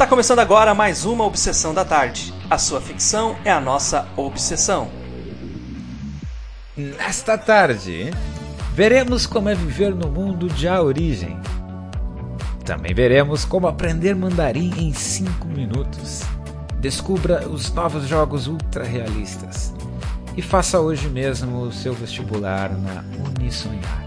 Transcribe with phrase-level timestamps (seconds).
[0.00, 2.32] Está começando agora mais uma Obsessão da Tarde.
[2.48, 4.90] A sua ficção é a nossa obsessão.
[6.74, 8.10] Nesta tarde,
[8.72, 11.38] veremos como é viver no mundo de A Origem.
[12.64, 16.22] Também veremos como aprender mandarim em 5 minutos.
[16.80, 19.74] Descubra os novos jogos ultra realistas.
[20.34, 23.04] E faça hoje mesmo o seu vestibular na
[23.36, 24.06] Unisonhar.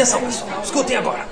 [0.00, 1.28] Atenção, pessoal, escutem agora.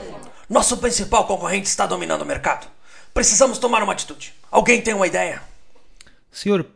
[0.47, 2.67] Nosso principal concorrente está dominando o mercado.
[3.15, 4.35] Precisamos tomar uma atitude.
[4.51, 5.43] Alguém tem uma ideia?
[6.31, 6.67] Senhor,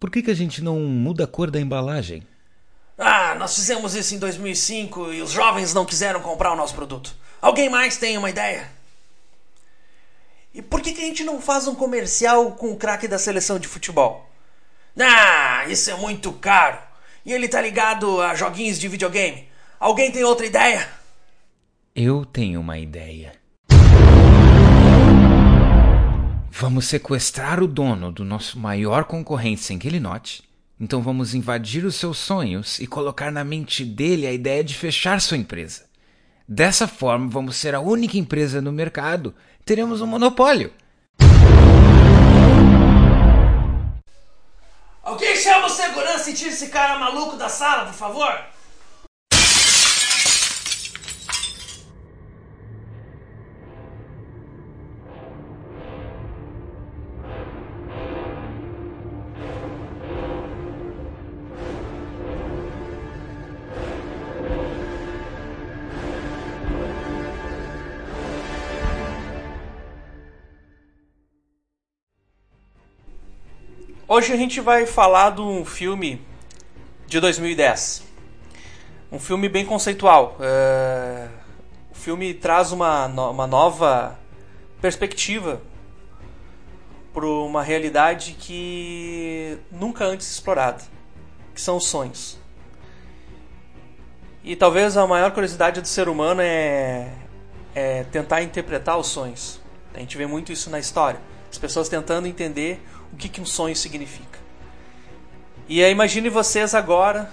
[0.00, 2.26] por que, que a gente não muda a cor da embalagem?
[2.98, 7.14] Ah, nós fizemos isso em 2005 e os jovens não quiseram comprar o nosso produto.
[7.40, 8.68] Alguém mais tem uma ideia?
[10.52, 13.60] E por que, que a gente não faz um comercial com o craque da seleção
[13.60, 14.28] de futebol?
[14.98, 16.78] Ah, isso é muito caro.
[17.24, 19.48] E ele tá ligado a joguinhos de videogame.
[19.78, 20.98] Alguém tem outra ideia?
[21.94, 23.32] Eu tenho uma ideia.
[26.50, 30.42] Vamos sequestrar o dono do nosso maior concorrente sem que ele note.
[30.78, 35.20] Então vamos invadir os seus sonhos e colocar na mente dele a ideia de fechar
[35.20, 35.86] sua empresa.
[36.46, 39.34] Dessa forma, vamos ser a única empresa no mercado.
[39.64, 40.72] Teremos um monopólio.
[45.02, 48.57] Alguém chama o segurança e tira esse cara maluco da sala, por favor?
[74.10, 76.18] Hoje a gente vai falar de um filme
[77.06, 78.04] de 2010.
[79.12, 80.34] Um filme bem conceitual.
[80.40, 81.28] É...
[81.90, 84.18] O filme traz uma, uma nova
[84.80, 85.60] perspectiva
[87.12, 90.82] para uma realidade que nunca antes explorada,
[91.54, 92.38] que são os sonhos.
[94.42, 97.12] E talvez a maior curiosidade do ser humano é,
[97.74, 99.60] é tentar interpretar os sonhos.
[99.92, 101.20] A gente vê muito isso na história.
[101.50, 102.82] As pessoas tentando entender
[103.12, 104.38] o que, que um sonho significa.
[105.68, 107.30] E aí, imagine vocês agora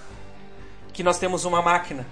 [0.92, 2.06] que nós temos uma máquina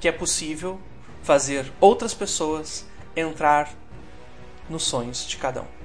[0.00, 0.80] que é possível
[1.22, 2.86] fazer outras pessoas
[3.16, 3.70] entrar
[4.68, 5.78] nos sonhos de cada um.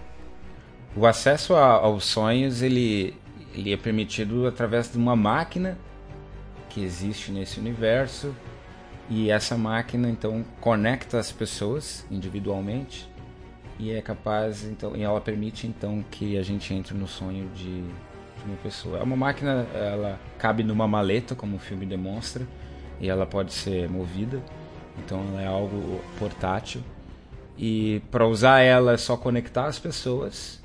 [0.95, 3.15] O acesso a, aos sonhos ele,
[3.53, 5.77] ele é permitido através de uma máquina
[6.69, 8.35] que existe nesse universo
[9.09, 13.09] e essa máquina então conecta as pessoas individualmente
[13.79, 17.81] e é capaz então e ela permite então que a gente entre no sonho de,
[17.81, 18.99] de uma pessoa.
[18.99, 22.47] É uma máquina, ela cabe numa maleta, como o filme demonstra,
[22.99, 24.41] e ela pode ser movida.
[24.97, 26.81] Então ela é algo portátil.
[27.57, 30.61] E para usar ela é só conectar as pessoas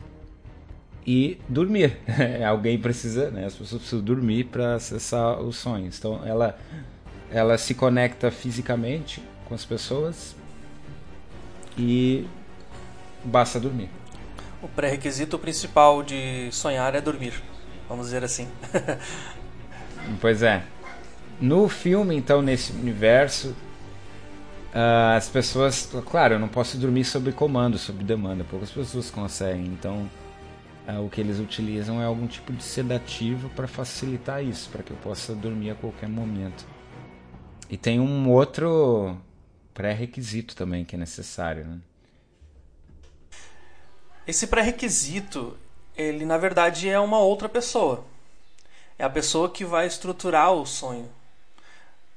[1.06, 1.96] e dormir.
[2.46, 3.46] Alguém precisa, né?
[3.46, 5.98] As pessoas precisam dormir para acessar os sonhos.
[5.98, 6.58] Então ela
[7.30, 10.34] ela se conecta fisicamente com as pessoas
[11.76, 12.26] e
[13.24, 13.90] basta dormir.
[14.62, 17.32] O pré-requisito principal de sonhar é dormir,
[17.88, 18.48] vamos dizer assim.
[20.20, 20.64] pois é.
[21.40, 23.54] No filme, então, nesse universo,
[24.74, 25.88] uh, as pessoas.
[26.10, 29.66] Claro, eu não posso dormir sob comando, sob demanda, poucas pessoas conseguem.
[29.66, 30.10] Então,
[30.88, 34.90] uh, o que eles utilizam é algum tipo de sedativo para facilitar isso, para que
[34.90, 36.66] eu possa dormir a qualquer momento.
[37.70, 39.16] E tem um outro
[39.72, 41.78] pré-requisito também que é necessário, né?
[44.28, 45.56] Esse pré-requisito,
[45.96, 48.04] ele na verdade é uma outra pessoa.
[48.98, 51.08] É a pessoa que vai estruturar o sonho.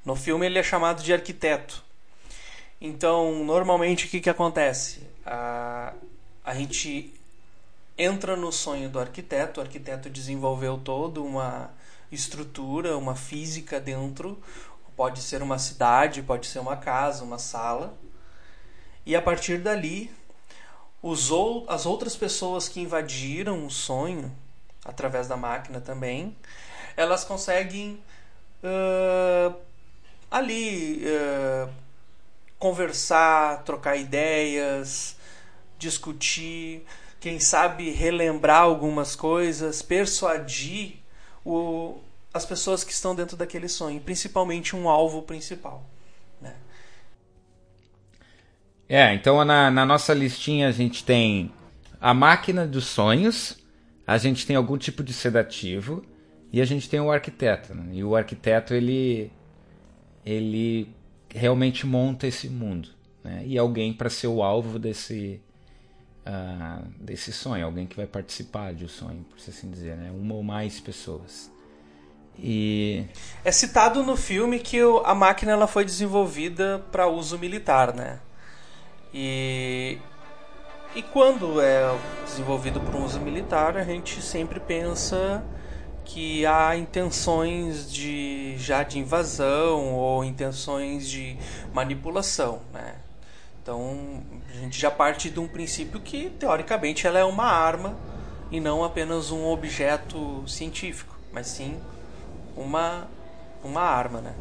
[0.04, 1.82] No filme ele é chamado de arquiteto.
[2.82, 5.08] Então, normalmente o que, que acontece?
[5.26, 5.94] A,
[6.44, 7.14] a gente
[7.98, 11.72] entra no sonho do arquiteto, o arquiteto desenvolveu toda uma
[12.12, 14.38] estrutura, uma física dentro,
[14.98, 17.98] pode ser uma cidade, pode ser uma casa, uma sala.
[19.06, 20.12] E a partir dali
[21.68, 24.32] as outras pessoas que invadiram o sonho
[24.86, 26.36] através da máquina também,
[26.96, 28.00] elas conseguem
[28.64, 29.56] uh,
[30.30, 31.70] ali uh,
[32.60, 35.16] conversar, trocar ideias,
[35.78, 36.86] discutir,
[37.20, 40.98] quem sabe relembrar algumas coisas, persuadir
[41.46, 42.00] o,
[42.34, 45.84] as pessoas que estão dentro daquele sonho, principalmente um alvo principal.
[48.94, 51.50] É, então na, na nossa listinha a gente tem
[52.02, 53.58] a máquina dos sonhos,
[54.06, 56.04] a gente tem algum tipo de sedativo
[56.52, 57.86] E a gente tem o arquiteto, né?
[57.94, 59.32] e o arquiteto ele
[60.26, 60.94] ele
[61.30, 62.90] realmente monta esse mundo,
[63.24, 63.44] né?
[63.46, 65.42] E alguém para ser o alvo desse
[66.28, 70.12] uh, desse sonho, alguém que vai participar de um sonho, por assim dizer, né?
[70.12, 71.50] Uma ou mais pessoas.
[72.38, 73.06] E
[73.46, 78.20] é citado no filme que a máquina ela foi desenvolvida para uso militar, né?
[79.14, 80.00] E
[80.94, 85.42] e quando é desenvolvido para um uso militar, a gente sempre pensa
[86.04, 91.38] que há intenções de já de invasão ou intenções de
[91.74, 92.96] manipulação, né?
[93.62, 97.96] Então a gente já parte de um princípio que teoricamente ela é uma arma
[98.52, 101.80] e não apenas um objeto científico, mas sim
[102.58, 103.08] uma
[103.64, 104.34] uma arma, né?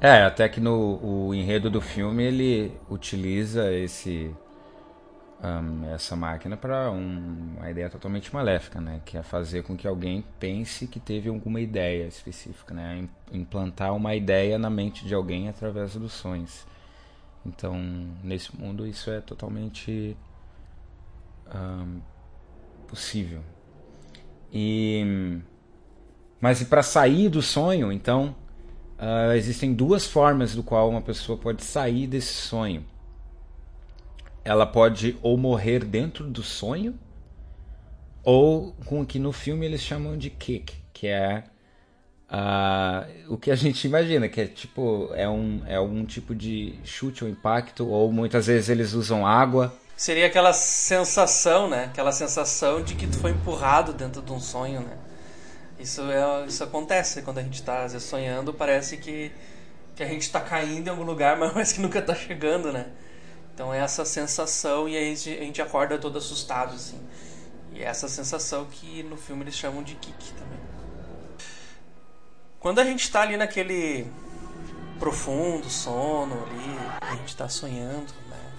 [0.00, 4.34] É, até que no o enredo do filme ele utiliza esse
[5.42, 9.02] um, essa máquina para um, uma ideia totalmente maléfica, né?
[9.04, 13.08] Que é fazer com que alguém pense que teve alguma ideia específica, né?
[13.32, 16.66] Implantar uma ideia na mente de alguém através dos sonhos.
[17.44, 17.78] Então,
[18.22, 20.16] nesse mundo isso é totalmente
[21.54, 22.00] um,
[22.88, 23.42] possível.
[24.52, 25.40] E
[26.40, 28.34] mas para sair do sonho, então
[29.00, 32.84] uh, existem duas formas do qual uma pessoa pode sair desse sonho
[34.44, 36.98] ela pode ou morrer dentro do sonho,
[38.22, 41.44] ou com o que no filme eles chamam de kick, que é
[42.30, 46.74] uh, o que a gente imagina, que é tipo é um, é um tipo de
[46.84, 49.74] chute ou impacto, ou muitas vezes eles usam água.
[49.96, 51.84] Seria aquela sensação, né?
[51.84, 54.96] Aquela sensação de que tu foi empurrado dentro de um sonho, né?
[55.80, 59.32] Isso, é, isso acontece quando a gente está sonhando, parece que,
[59.96, 62.90] que a gente está caindo em algum lugar, mas que nunca está chegando, né?
[63.54, 67.00] Então é essa sensação e a gente, a gente acorda todo assustado, assim.
[67.72, 70.60] E é essa sensação que no filme eles chamam de kick também.
[72.58, 74.06] Quando a gente está ali naquele
[74.98, 78.52] profundo sono ali, a gente está sonhando, né?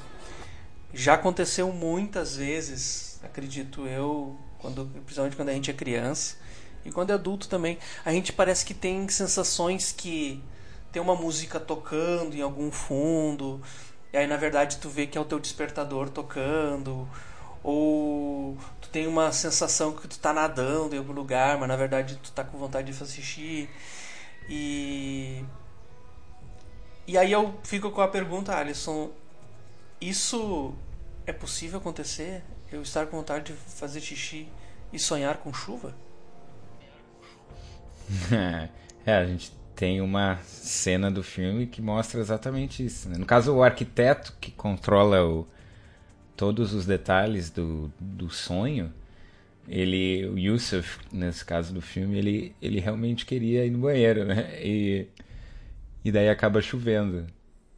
[0.92, 6.41] Já aconteceu muitas vezes, acredito eu, quando, principalmente quando a gente é criança
[6.86, 10.44] e quando é adulto também, a gente parece que tem sensações que
[10.92, 13.62] tem uma música tocando em algum fundo,
[14.12, 17.08] e aí na verdade tu vê que é o teu despertador tocando,
[17.64, 22.20] ou tu tem uma sensação que tu tá nadando em algum lugar, mas na verdade
[22.22, 23.70] tu tá com vontade de fazer xixi.
[24.50, 25.46] E
[27.08, 29.12] e aí eu fico com a pergunta, Alisson,
[30.00, 30.74] isso
[31.26, 32.44] é possível acontecer?
[32.72, 34.48] Eu estar com vontade de fazer xixi
[34.94, 35.94] e sonhar com chuva?
[39.06, 43.10] é, a gente tem uma cena do filme que mostra exatamente isso.
[43.10, 43.18] Né?
[43.18, 45.48] No caso, o arquiteto que controla o,
[46.36, 48.92] todos os detalhes do, do sonho,
[49.68, 54.52] ele, o Yusuf, nesse caso do filme, ele, ele realmente queria ir no banheiro, né?
[54.62, 55.08] E,
[56.04, 57.26] e daí acaba chovendo.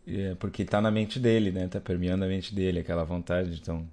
[0.07, 1.67] É porque tá na mente dele, né?
[1.67, 3.87] Tá permeando a mente dele aquela vontade, então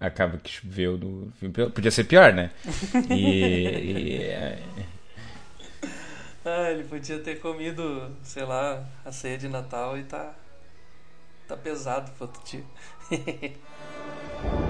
[0.00, 1.54] acaba que choveu no filme.
[1.70, 2.50] Podia ser pior, né?
[3.10, 4.58] E, e é,
[6.48, 10.34] ah, ele podia ter comido, sei lá, a ceia de Natal e tá.
[11.46, 12.64] tá pesado pro outro dia.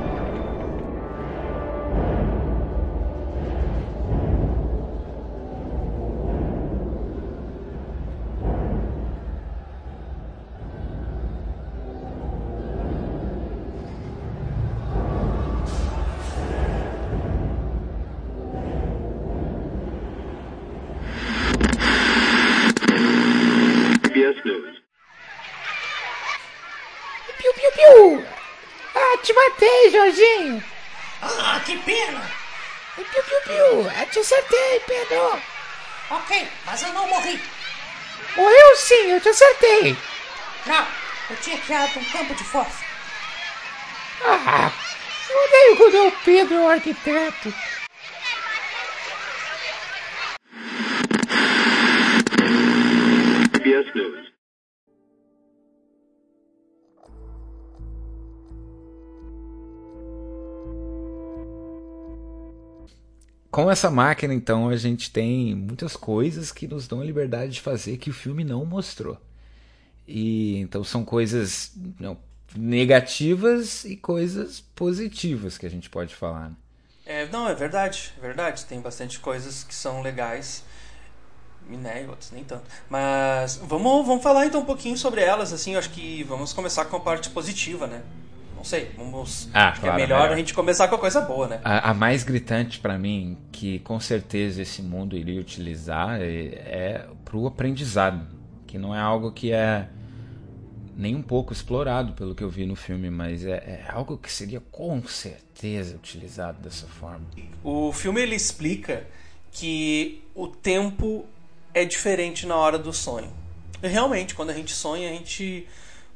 [31.68, 32.22] que pena.
[32.96, 33.90] Piu, piu, piu.
[33.90, 35.38] Eu te acertei, Pedro.
[36.10, 37.38] Ok, mas eu não morri.
[38.34, 39.96] Morreu sim, eu te acertei.
[40.64, 40.86] Não,
[41.28, 42.84] eu tinha criado um campo de força.
[44.24, 44.72] Ah,
[45.28, 47.54] eu odeio quando o Pedro é o arquiteto.
[53.66, 54.27] Yes, News.
[63.50, 67.60] Com essa máquina, então, a gente tem muitas coisas que nos dão a liberdade de
[67.60, 69.18] fazer que o filme não mostrou.
[70.06, 72.16] E então são coisas não,
[72.56, 76.48] negativas e coisas positivas que a gente pode falar.
[76.48, 76.56] Né?
[77.04, 78.64] É, não, é verdade, é verdade.
[78.64, 80.64] Tem bastante coisas que são legais
[81.76, 82.64] né, outras nem tanto.
[82.88, 86.96] Mas vamos, vamos falar então um pouquinho sobre elas, assim, acho que vamos começar com
[86.96, 88.02] a parte positiva, né?
[88.58, 89.48] Não sei, vamos.
[89.54, 90.32] Ah, acho que claro, é melhor é.
[90.32, 91.60] a gente começar com a coisa boa, né?
[91.62, 97.06] A, a mais gritante pra mim, que com certeza esse mundo iria utilizar, é, é
[97.24, 98.26] pro aprendizado.
[98.66, 99.88] Que não é algo que é
[100.96, 104.30] nem um pouco explorado pelo que eu vi no filme, mas é, é algo que
[104.30, 107.24] seria com certeza utilizado dessa forma.
[107.62, 109.06] O filme ele explica
[109.52, 111.24] que o tempo
[111.72, 113.32] é diferente na hora do sonho.
[113.80, 115.68] E realmente, quando a gente sonha, a gente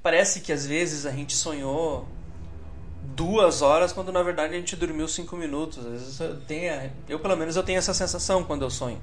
[0.02, 2.08] parece que às vezes a gente sonhou
[3.02, 5.78] duas horas quando na verdade a gente dormiu cinco minutos.
[5.78, 9.00] Às vezes eu, tenho, eu pelo menos eu tenho essa sensação quando eu sonho.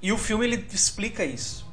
[0.00, 1.66] E o filme ele explica isso.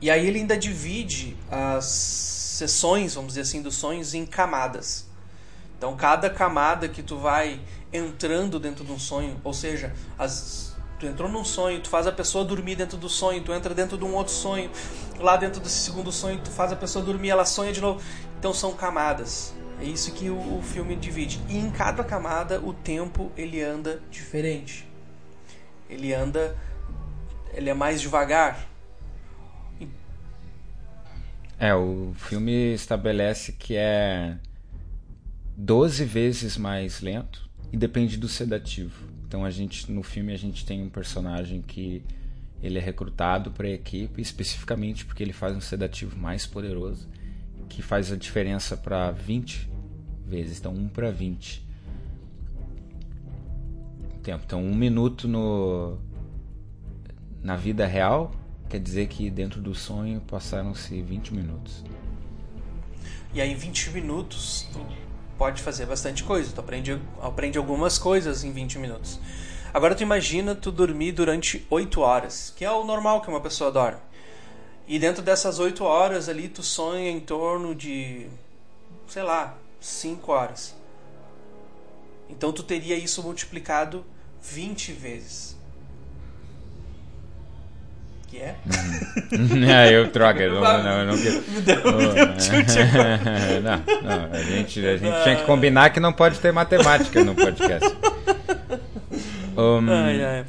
[0.00, 5.06] E aí ele ainda divide as sessões, vamos dizer assim, dos sonhos em camadas.
[5.76, 7.60] Então cada camada que tu vai
[7.92, 12.12] entrando dentro de um sonho, ou seja, as, tu entrou num sonho, tu faz a
[12.12, 14.70] pessoa dormir dentro do sonho, tu entra dentro de um outro sonho,
[15.18, 18.00] lá dentro desse segundo sonho tu faz a pessoa dormir, ela sonha de novo.
[18.38, 19.54] Então são camadas.
[19.80, 21.40] É isso que o, o filme divide.
[21.48, 24.86] E em cada camada o tempo ele anda diferente.
[25.88, 26.56] Ele anda
[27.52, 28.68] ele é mais devagar.
[31.58, 34.36] É, o filme estabelece que é
[35.56, 39.08] 12 vezes mais lento e depende do sedativo.
[39.26, 42.02] Então a gente no filme a gente tem um personagem que
[42.62, 47.08] ele é recrutado para a equipe especificamente porque ele faz um sedativo mais poderoso
[47.68, 49.70] que faz a diferença para 20
[50.24, 51.66] vezes, então 1 para 20.
[54.22, 54.42] Tempo.
[54.44, 55.98] Então, um minuto no
[57.42, 58.32] na vida real
[58.68, 61.84] quer dizer que dentro do sonho passaram-se 20 minutos.
[63.32, 64.84] E aí em 20 minutos tu
[65.38, 69.20] pode fazer bastante coisa, tu aprende, aprende algumas coisas em 20 minutos.
[69.72, 73.70] Agora tu imagina tu dormir durante 8 horas, que é o normal que uma pessoa
[73.70, 74.00] dorme.
[74.86, 78.26] E dentro dessas 8 horas ali tu sonha em torno de,
[79.08, 80.74] sei lá, 5 horas.
[82.28, 84.04] Então tu teria isso multiplicado
[84.42, 85.56] 20 vezes.
[88.28, 88.56] Que é?
[89.76, 91.42] ah, eu troca, eu não, não, eu não quero.
[91.48, 93.60] Me deu, me deu chute agora.
[93.62, 97.34] não, não, a gente, a gente tinha que combinar que não pode ter matemática no
[97.34, 97.96] podcast.
[99.56, 100.44] Um, Ai, ai.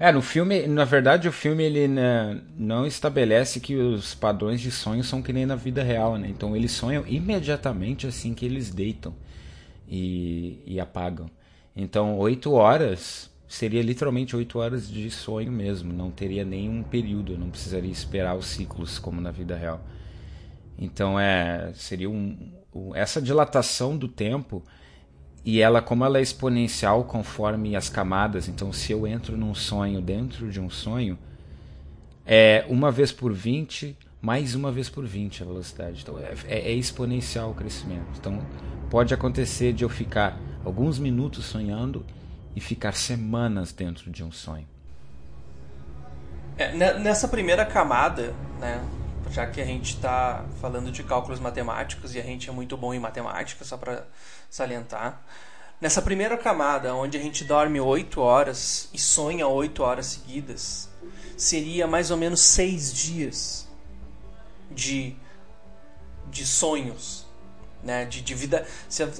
[0.00, 4.70] É, no filme, na verdade, o filme ele né, não estabelece que os padrões de
[4.70, 6.28] sonho são que nem na vida real, né?
[6.28, 9.12] Então eles sonham imediatamente assim que eles deitam
[9.88, 11.26] e, e apagam.
[11.74, 17.50] Então, oito horas seria literalmente oito horas de sonho mesmo, não teria nenhum período, não
[17.50, 19.84] precisaria esperar os ciclos como na vida real.
[20.78, 24.62] Então, é seria um, um essa dilatação do tempo
[25.44, 30.00] e ela como ela é exponencial conforme as camadas então se eu entro num sonho
[30.00, 31.18] dentro de um sonho
[32.26, 36.02] é uma vez por 20 mais uma vez por 20 a velocidade.
[36.02, 38.06] Então é, é exponencial o crescimento.
[38.18, 38.40] Então
[38.90, 42.04] pode acontecer de eu ficar alguns minutos sonhando
[42.54, 44.66] e ficar semanas dentro de um sonho.
[46.56, 48.82] É, ne- nessa primeira camada, né,
[49.30, 52.94] já que a gente está falando de cálculos matemáticos e a gente é muito bom
[52.94, 54.06] em matemática, só para
[54.50, 55.22] salientar.
[55.80, 60.88] Nessa primeira camada, onde a gente dorme 8 horas e sonha 8 horas seguidas,
[61.36, 63.68] seria mais ou menos 6 dias
[64.70, 65.14] de,
[66.26, 67.26] de sonhos,
[67.82, 68.66] né, de, de, vida,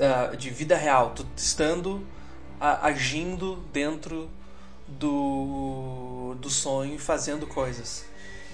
[0.01, 2.05] ah, de vida real, estando
[2.61, 4.29] agindo dentro
[4.89, 8.05] do, do sonho e fazendo coisas.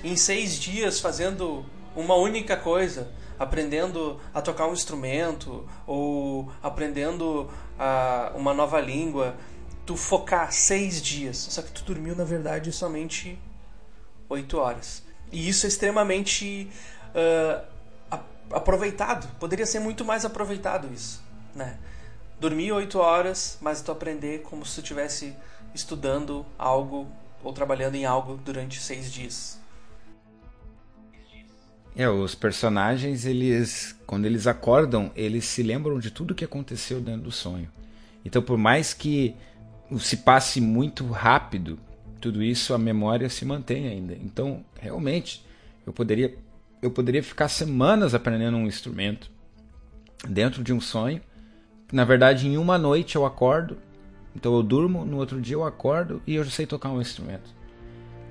[0.04, 1.64] Em seis dias, fazendo
[1.96, 9.34] uma única coisa, aprendendo a tocar um instrumento ou aprendendo ah, uma nova língua,
[9.86, 11.38] tu focar seis dias.
[11.38, 13.38] Só que tu dormiu, na verdade, somente
[14.28, 15.02] oito horas.
[15.32, 16.70] E isso é extremamente
[18.10, 18.20] a-
[18.52, 19.26] aproveitado.
[19.38, 21.22] Poderia ser muito mais aproveitado isso,
[21.54, 21.78] né?
[22.38, 25.34] Dormir oito horas, mas tu aprender como se tu estivesse
[25.74, 27.06] estudando algo
[27.42, 29.63] ou trabalhando em algo durante seis dias.
[31.96, 37.22] É, os personagens, eles, quando eles acordam, eles se lembram de tudo que aconteceu dentro
[37.22, 37.68] do sonho.
[38.24, 39.34] Então, por mais que
[39.98, 41.78] se passe muito rápido,
[42.20, 44.14] tudo isso a memória se mantém ainda.
[44.14, 45.44] Então, realmente,
[45.86, 46.36] eu poderia
[46.82, 49.30] eu poderia ficar semanas aprendendo um instrumento
[50.28, 51.20] dentro de um sonho.
[51.90, 53.78] Na verdade, em uma noite eu acordo,
[54.36, 57.54] então eu durmo, no outro dia eu acordo e eu já sei tocar um instrumento.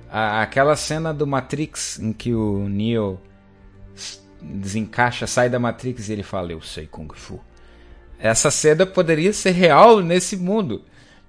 [0.08, 3.20] Aquela cena do Matrix em que o Neo
[4.40, 7.40] desencaixa, sai da Matrix e ele fala: Eu sei Kung Fu.
[8.18, 10.82] Essa cena poderia ser real nesse mundo.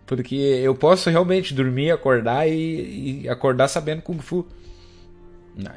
[0.06, 4.46] Porque eu posso realmente dormir, acordar e, e acordar sabendo Kung Fu.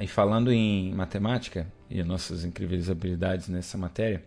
[0.01, 4.23] E falando em matemática e nossas incríveis habilidades nessa matéria,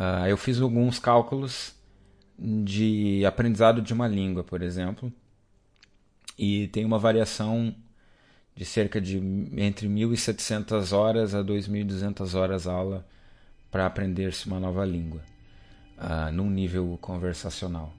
[0.00, 1.74] Uh, eu fiz alguns cálculos
[2.38, 5.12] de aprendizado de uma língua, por exemplo,
[6.38, 7.74] e tem uma variação
[8.60, 9.16] de cerca de
[9.56, 13.06] entre 1.700 horas a 2.200 horas aula
[13.70, 15.22] para aprender-se uma nova língua,
[15.96, 17.90] uh, num nível conversacional.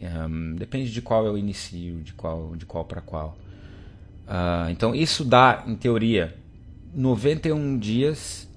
[0.00, 3.36] Um, depende de qual eu inicio, de qual, de qual para qual.
[4.28, 6.36] Uh, então isso dá, em teoria,
[6.94, 8.48] 91 dias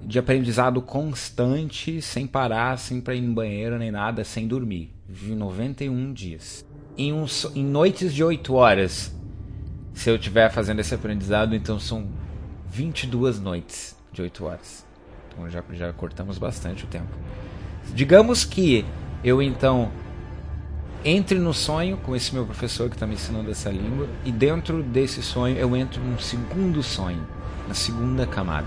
[0.00, 4.92] de aprendizado constante, sem parar, sem para ir no banheiro nem nada, sem dormir.
[5.08, 6.64] De 91 dias.
[6.96, 9.12] Em, um, em noites de 8 horas,
[10.02, 12.08] se eu estiver fazendo esse aprendizado, então são
[12.68, 14.84] 22 noites de 8 horas.
[15.28, 17.06] Então já, já cortamos bastante o tempo.
[17.94, 18.84] Digamos que
[19.22, 19.92] eu então
[21.04, 24.82] entre no sonho com esse meu professor que está me ensinando essa língua e dentro
[24.82, 27.24] desse sonho eu entro num segundo sonho,
[27.68, 28.66] na segunda camada.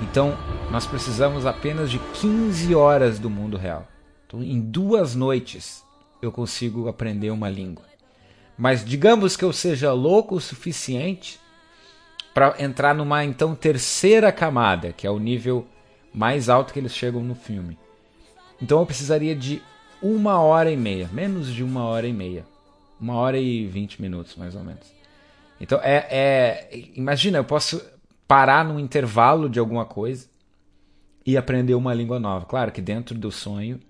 [0.00, 0.34] Então
[0.70, 3.86] nós precisamos apenas de 15 horas do mundo real.
[4.26, 5.84] Então, em duas noites
[6.22, 7.95] eu consigo aprender uma língua.
[8.56, 11.38] Mas digamos que eu seja louco o suficiente
[12.32, 15.66] para entrar numa então terceira camada, que é o nível
[16.12, 17.78] mais alto que eles chegam no filme.
[18.60, 19.62] Então eu precisaria de
[20.00, 22.46] uma hora e meia, menos de uma hora e meia,
[23.00, 24.86] uma hora e vinte minutos mais ou menos.
[25.60, 27.82] Então é, é, imagina, eu posso
[28.26, 30.26] parar num intervalo de alguma coisa
[31.24, 32.46] e aprender uma língua nova.
[32.46, 33.80] Claro que dentro do sonho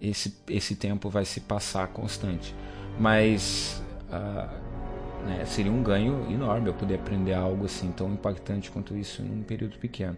[0.00, 2.54] esse, esse tempo vai se passar constante,
[2.98, 3.82] mas
[4.12, 9.22] uh, né, seria um ganho enorme eu poder aprender algo assim tão impactante quanto isso
[9.22, 10.16] em um período pequeno.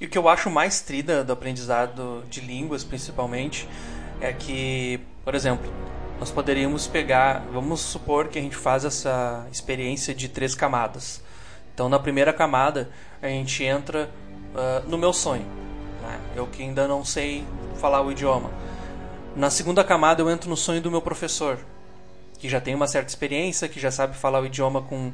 [0.00, 3.68] E o que eu acho mais trida do aprendizado de línguas, principalmente,
[4.20, 5.72] é que, por exemplo,
[6.18, 11.22] nós poderíamos pegar, vamos supor que a gente faz essa experiência de três camadas.
[11.72, 12.90] Então, na primeira camada,
[13.22, 14.10] a gente entra
[14.52, 15.46] uh, no meu sonho.
[16.02, 16.20] Né?
[16.34, 17.44] Eu que ainda não sei
[17.76, 18.50] falar o idioma.
[19.36, 21.60] Na segunda camada, eu entro no sonho do meu professor,
[22.38, 25.12] que já tem uma certa experiência, que já sabe falar o idioma com,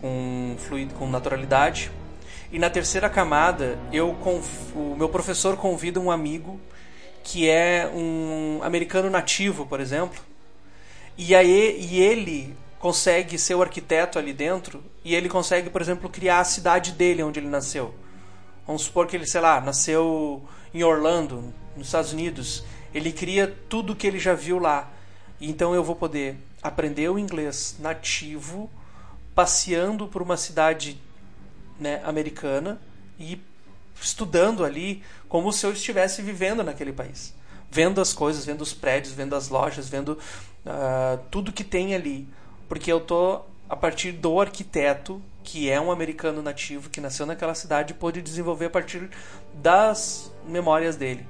[0.00, 1.90] com fluido, com naturalidade.
[2.52, 4.10] E na terceira camada, eu
[4.74, 6.60] o meu professor convida um amigo
[7.22, 10.20] que é um americano nativo, por exemplo,
[11.16, 16.08] e aí e ele consegue ser o arquiteto ali dentro e ele consegue, por exemplo,
[16.08, 17.94] criar a cidade dele onde ele nasceu.
[18.66, 20.42] Vamos supor que ele, sei lá, nasceu
[20.72, 22.64] em Orlando, nos Estados Unidos.
[22.94, 24.90] Ele cria tudo que ele já viu lá.
[25.40, 28.70] Então eu vou poder aprender o inglês nativo,
[29.34, 31.00] passeando por uma cidade
[31.78, 32.80] né, americana
[33.18, 33.40] e
[34.00, 37.34] estudando ali como se eu estivesse vivendo naquele país.
[37.70, 40.18] Vendo as coisas, vendo os prédios, vendo as lojas, vendo
[40.66, 42.26] uh, tudo que tem ali.
[42.68, 47.54] Porque eu tô a partir do arquiteto, que é um americano nativo, que nasceu naquela
[47.54, 49.08] cidade pôde desenvolver a partir
[49.54, 51.24] das memórias dele.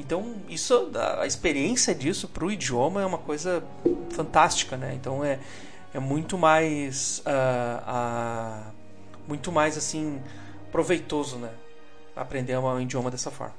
[0.00, 3.62] Então, isso, a experiência disso para o idioma é uma coisa
[4.10, 4.94] fantástica, né?
[4.94, 5.38] Então, é,
[5.94, 8.72] é muito mais, uh, uh,
[9.28, 10.20] muito mais assim
[10.72, 11.50] proveitoso, né?
[12.20, 13.54] aprender um idioma dessa forma.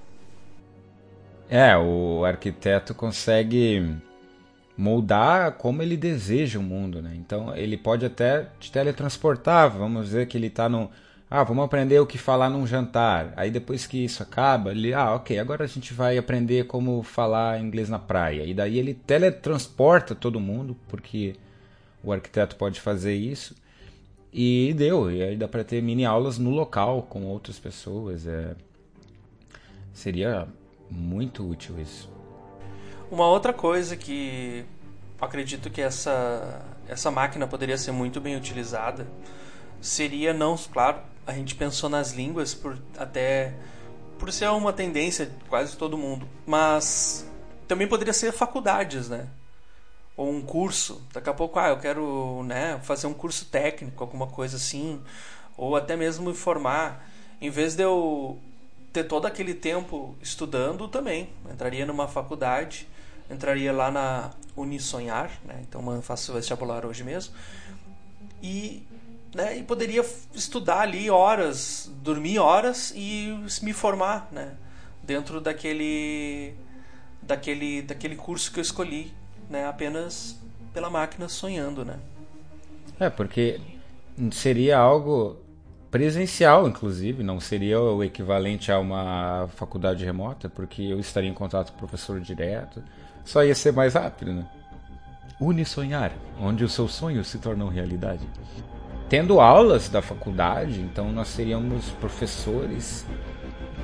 [1.50, 3.98] É, o arquiteto consegue
[4.78, 7.12] moldar como ele deseja o mundo, né?
[7.16, 10.90] Então ele pode até te teletransportar, vamos dizer que ele está no
[11.34, 13.32] ah, vamos aprender o que falar num jantar.
[13.38, 17.62] Aí depois que isso acaba, ele, ah, ok, agora a gente vai aprender como falar
[17.62, 18.44] inglês na praia.
[18.44, 21.38] E daí ele teletransporta todo mundo, porque
[22.04, 23.56] o arquiteto pode fazer isso.
[24.34, 28.28] E deu, e aí dá para ter mini aulas no local com outras pessoas.
[28.28, 28.54] É...
[29.94, 30.50] Seria
[30.90, 32.12] muito útil isso.
[33.10, 34.66] Uma outra coisa que
[35.22, 39.08] acredito que essa, essa máquina poderia ser muito bem utilizada
[39.80, 43.54] seria não, claro, a gente pensou nas línguas por até
[44.18, 47.28] por ser uma tendência de quase todo mundo, mas
[47.68, 49.28] também poderia ser faculdades, né?
[50.16, 51.02] ou um curso.
[51.14, 55.02] Daqui a pouco, ah, eu quero né, fazer um curso técnico, alguma coisa assim,
[55.58, 57.08] ou até mesmo me formar.
[57.42, 58.38] Em vez de eu
[58.94, 62.88] ter todo aquele tempo estudando, também entraria numa faculdade,
[63.30, 65.60] entraria lá na Unisonhar, né?
[65.62, 67.34] então eu faço vestibular hoje mesmo,
[68.44, 68.86] e,
[69.34, 74.54] né, e poderia estudar ali horas, dormir horas e me formar né?
[75.04, 76.54] dentro daquele,
[77.22, 79.14] daquele, daquele curso que eu escolhi
[79.50, 80.38] né, apenas
[80.74, 81.98] pela máquina sonhando, né?
[83.00, 83.60] É, porque
[84.32, 85.38] seria algo
[85.90, 91.72] presencial, inclusive, não seria o equivalente a uma faculdade remota, porque eu estaria em contato
[91.72, 92.82] com o professor direto,
[93.26, 94.46] só ia ser mais rápido, né?
[95.40, 98.26] Unisonhar, onde os seus sonhos se tornam realidade.
[99.12, 103.06] Tendo aulas da faculdade, então nós seríamos professores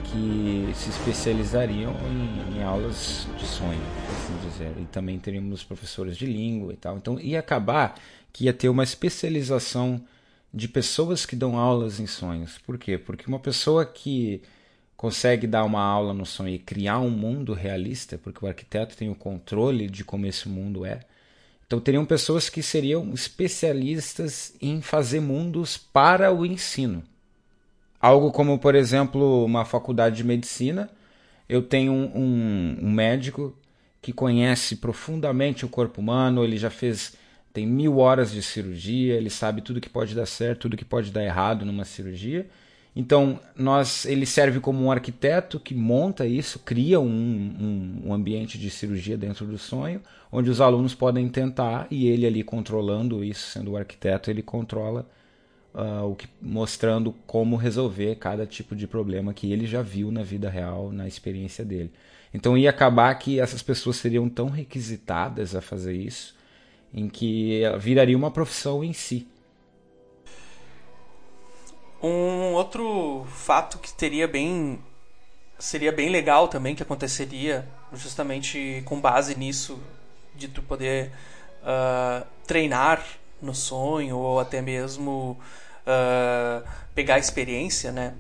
[0.05, 4.71] que se especializariam em, em, aulas de sonho, assim dizer.
[4.81, 6.95] E também teríamos professores de língua e tal.
[6.95, 7.99] Então ia acabar
[8.31, 10.01] que ia ter uma especialização
[10.53, 12.57] de pessoas que dão aulas em sonhos.
[12.59, 12.97] Por quê?
[12.97, 14.41] Porque uma pessoa que
[14.95, 19.09] consegue dar uma aula no sonho e criar um mundo realista, porque o arquiteto tem
[19.09, 21.01] o controle de como esse mundo é.
[21.67, 27.03] Então teriam pessoas que seriam especialistas em fazer mundos para o ensino.
[27.99, 30.89] Algo como, por exemplo, uma faculdade de medicina.
[31.47, 33.53] Eu tenho um, um, médico
[34.01, 37.15] que conhece profundamente o corpo humano, ele já fez
[37.51, 41.11] tem mil horas de cirurgia, ele sabe tudo que pode dar certo, tudo que pode
[41.11, 42.47] dar errado numa cirurgia.
[42.99, 48.57] Então, nós, ele serve como um arquiteto que monta isso, cria um, um, um, ambiente
[48.57, 53.51] de cirurgia dentro do sonho, onde os alunos podem tentar e ele ali controlando isso,
[53.51, 55.07] sendo o arquiteto, ele controla
[55.75, 60.23] uh, o que, mostrando como resolver cada tipo de problema que ele já viu na
[60.23, 61.91] vida real, na experiência dele.
[62.33, 66.35] Então ia acabar que essas pessoas seriam tão requisitadas a fazer isso,
[66.91, 69.27] em que viraria uma profissão em si.
[72.01, 74.79] Um outro fato que teria bem
[75.59, 79.81] seria bem legal também que aconteceria justamente com base nisso
[80.35, 81.11] de tu poder
[81.63, 83.03] uh, treinar
[83.41, 85.37] no sonho ou até mesmo
[85.81, 88.13] uh, pegar experiência, né?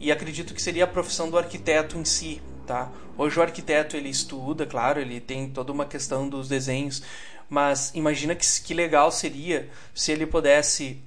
[0.00, 2.90] E acredito que seria a profissão do arquiteto em si, tá?
[3.16, 7.02] Hoje o arquiteto ele estuda, claro, ele tem toda uma questão dos desenhos,
[7.50, 11.02] mas imagina que, que legal seria se ele pudesse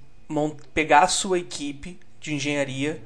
[0.74, 3.02] pegar a sua equipe de engenharia,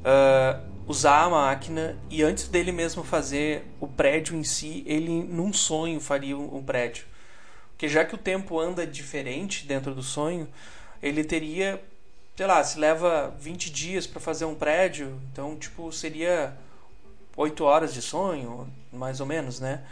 [0.00, 5.52] uh, usar a máquina e antes dele mesmo fazer o prédio em si, ele num
[5.52, 7.04] sonho faria um, prédio.
[7.70, 10.48] Porque já que o tempo anda diferente dentro do sonho,
[11.02, 11.80] ele teria
[12.38, 16.56] sei lá, se leva 20 dias para fazer um prédio, então, tipo, seria
[17.36, 19.82] 8 horas de sonho, mais ou menos, né?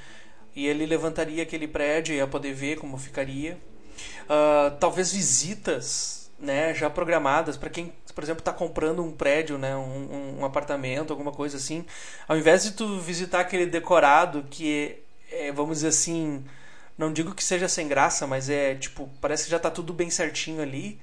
[0.55, 3.59] E ele levantaria aquele prédio e ia poder ver como ficaria.
[4.27, 9.77] Uh, talvez visitas, né, já programadas para quem, por exemplo, está comprando um prédio, né,
[9.77, 11.85] um, um, apartamento, alguma coisa assim.
[12.27, 14.99] Ao invés de tu visitar aquele decorado que
[15.31, 16.43] é, vamos dizer assim,
[16.97, 20.09] não digo que seja sem graça, mas é tipo, parece que já está tudo bem
[20.09, 20.99] certinho ali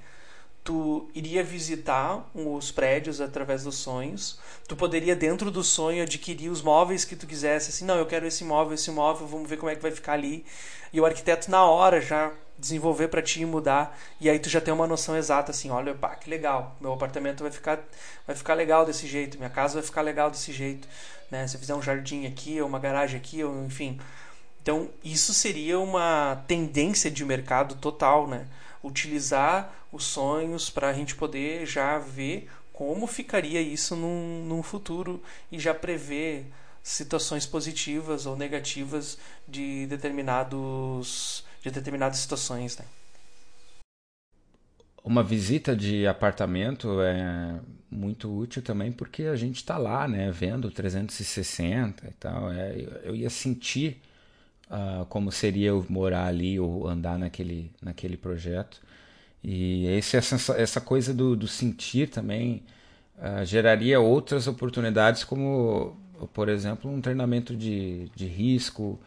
[0.63, 4.39] tu iria visitar os prédios através dos sonhos.
[4.67, 8.26] Tu poderia dentro do sonho adquirir os móveis que tu quisesse, assim, não, eu quero
[8.26, 10.45] esse móvel, esse móvel, vamos ver como é que vai ficar ali.
[10.91, 12.32] E o arquiteto na hora já
[12.63, 15.93] desenvolver para ti e mudar, e aí tu já tem uma noção exata assim, olha,
[15.93, 17.80] pá, que legal, meu apartamento vai ficar
[18.26, 20.88] vai ficar legal desse jeito, minha casa vai ficar legal desse jeito,
[21.30, 21.47] né?
[21.47, 23.99] Se eu fizer um jardim aqui, ou uma garagem aqui, ou enfim.
[24.62, 28.47] Então, isso seria uma tendência de mercado total, né?
[28.84, 35.21] utilizar os sonhos para a gente poder já ver como ficaria isso num, num futuro
[35.52, 42.86] e já prever situações positivas ou negativas de determinados de determinadas situações, né?
[45.04, 50.71] Uma visita de apartamento é muito útil também porque a gente está lá, né, vendo
[50.71, 52.52] 360 e tal.
[52.52, 54.02] É, eu ia sentir
[54.69, 58.82] uh, como seria eu morar ali ou andar naquele, naquele projeto.
[59.43, 62.63] E esse, essa, essa coisa do, do sentir também
[63.17, 65.97] uh, geraria outras oportunidades, como,
[66.34, 68.99] por exemplo, um treinamento de, de risco,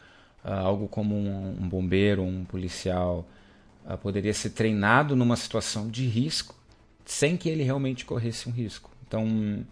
[0.52, 3.26] algo como um, um, bombeiro, um policial,
[4.02, 6.54] poderia ser treinado numa situação de risco
[7.04, 8.90] sem que ele realmente corresse um risco.
[9.06, 9.64] Então,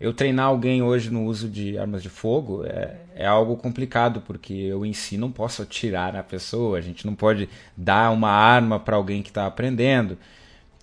[0.00, 4.52] eu treinar alguém hoje no uso de armas de fogo é, é algo complicado, porque
[4.52, 8.80] eu em si não posso atirar na pessoa, a gente não pode dar uma arma
[8.80, 10.18] para alguém que está aprendendo.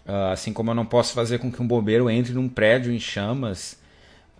[0.08, 3.00] Uh, assim como eu não posso fazer com que um bombeiro entre num prédio em
[3.00, 3.79] chamas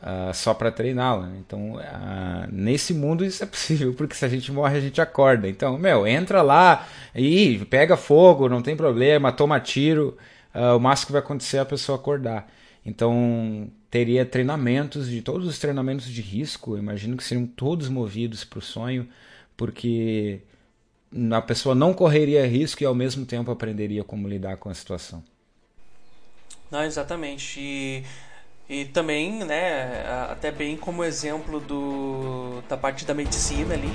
[0.02, 1.24] uh, só para treiná-lo.
[1.24, 1.38] Né?
[1.40, 5.48] Então, uh, nesse mundo isso é possível, porque se a gente morre, a gente acorda.
[5.48, 10.18] Então, meu, entra lá e pega fogo, não tem problema, toma tiro.
[10.76, 12.52] o máximo que vai acontecer é a pessoa acordar.
[12.86, 18.60] Então, teria treinamentos de todos os treinamentos de risco, imagino que seriam todos movidos para
[18.60, 19.08] o sonho,
[19.58, 20.42] porque
[21.32, 25.24] a pessoa não correria risco e ao mesmo tempo aprenderia como lidar com a situação.
[26.70, 27.60] Não, exatamente.
[27.60, 28.04] E,
[28.70, 33.92] e também, né, até bem como exemplo do, da parte da medicina ali,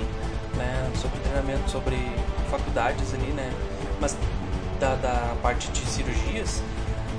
[0.55, 1.95] né, sobre treinamento, sobre
[2.51, 3.51] faculdades ali, né,
[4.01, 4.17] mas
[4.79, 6.61] da, da parte de cirurgias,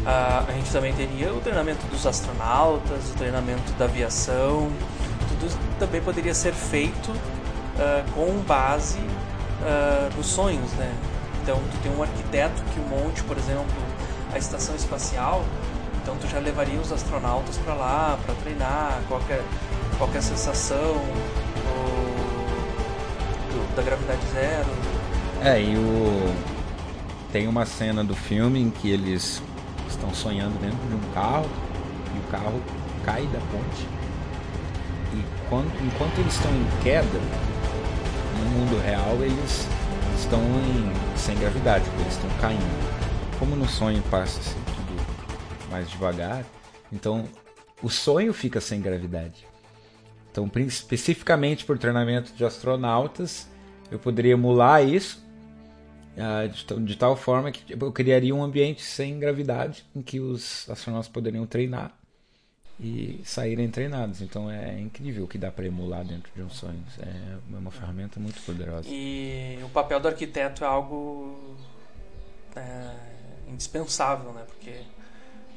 [0.06, 4.70] Uh, a gente também teria o treinamento dos astronautas, o treinamento da aviação,
[5.28, 10.94] tudo também poderia ser feito uh, com base uh, nos sonhos, né?
[11.42, 13.66] Então, tu tem um arquiteto que monte, por exemplo,
[14.32, 15.44] a estação espacial,
[16.20, 19.42] tu já levaria os astronautas para lá para treinar, qualquer
[19.98, 20.94] qualquer sensação
[23.52, 24.68] do, da gravidade zero.
[25.42, 26.34] É, e o.
[27.32, 29.42] Tem uma cena do filme em que eles
[29.88, 31.48] estão sonhando dentro de um carro
[32.14, 32.62] e o carro
[33.04, 33.86] cai da ponte.
[35.12, 37.20] E quando, enquanto eles estão em queda,
[38.38, 39.66] no mundo real eles
[40.16, 42.96] estão em, sem gravidade, porque eles estão caindo.
[43.38, 44.65] Como no sonho passa assim,
[45.66, 46.44] mais devagar,
[46.92, 47.28] então
[47.82, 49.46] o sonho fica sem gravidade.
[50.30, 53.48] Então, especificamente por treinamento de astronautas,
[53.90, 55.24] eu poderia emular isso
[56.16, 60.68] uh, de, tal forma que tipo, eu criaria um ambiente sem gravidade em que os
[60.68, 61.92] astronautas poderiam treinar
[62.78, 64.20] e saírem treinados.
[64.20, 66.82] Então é incrível o que dá para emular dentro de um sonho.
[67.00, 68.88] É uma ferramenta muito poderosa.
[68.90, 71.56] E o papel do arquiteto é algo
[72.54, 72.90] é,
[73.48, 74.44] indispensável, né?
[74.46, 74.82] Porque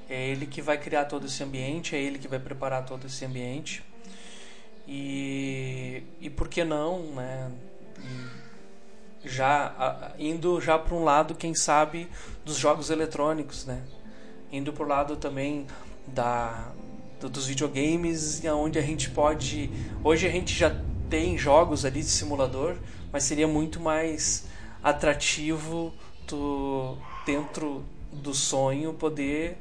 [0.10, 3.24] é ele que vai criar todo esse ambiente, é ele que vai preparar todo esse
[3.24, 3.84] ambiente.
[4.88, 7.52] E, e por que não, né?
[9.24, 12.08] já indo já para um lado, quem sabe,
[12.46, 13.82] dos jogos eletrônicos, né?
[14.52, 15.68] Indo para o lado também
[16.08, 16.72] da
[17.20, 19.70] dos videogames, onde a gente pode.
[20.04, 20.74] Hoje a gente já
[21.10, 22.78] tem jogos ali de simulador,
[23.12, 24.46] mas seria muito mais
[24.82, 25.94] atrativo
[26.26, 29.58] tu, dentro do sonho, poder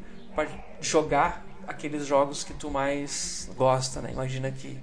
[0.80, 4.10] jogar aqueles jogos que tu mais gosta, né?
[4.12, 4.78] Imagina que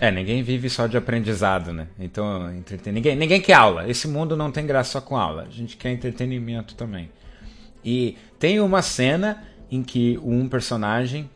[0.00, 1.86] é, ninguém vive só de aprendizado, né?
[1.98, 2.90] Então, entreten...
[2.90, 3.86] ninguém, ninguém quer aula.
[3.86, 5.42] Esse mundo não tem graça só com aula.
[5.42, 7.10] A gente quer entretenimento também.
[7.84, 11.28] E tem uma cena em que um personagem,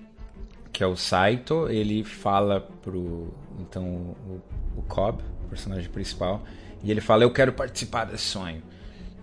[0.73, 4.41] que é o Saito, ele fala pro então o,
[4.79, 6.43] o Cobb, personagem principal,
[6.83, 8.63] e ele fala: "Eu quero participar desse sonho".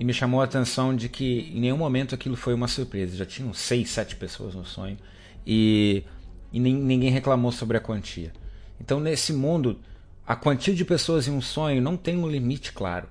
[0.01, 3.15] E me chamou a atenção de que em nenhum momento aquilo foi uma surpresa.
[3.15, 4.97] Já tinham seis, sete pessoas no sonho
[5.45, 6.03] e,
[6.51, 8.33] e ninguém reclamou sobre a quantia.
[8.79, 9.79] Então, nesse mundo,
[10.25, 13.07] a quantia de pessoas em um sonho não tem um limite claro.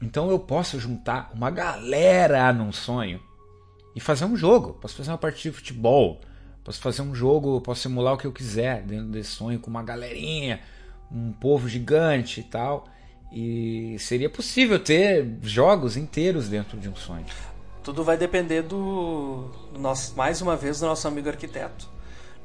[0.00, 3.20] Então, eu posso juntar uma galera num sonho
[3.96, 4.74] e fazer um jogo.
[4.74, 6.20] Posso fazer uma partida de futebol,
[6.62, 9.82] posso fazer um jogo, posso simular o que eu quiser dentro desse sonho com uma
[9.82, 10.60] galerinha,
[11.10, 12.86] um povo gigante e tal.
[13.32, 17.26] E seria possível ter jogos inteiros dentro de um sonho.
[17.82, 21.88] Tudo vai depender do, do nosso, mais uma vez, do nosso amigo arquiteto.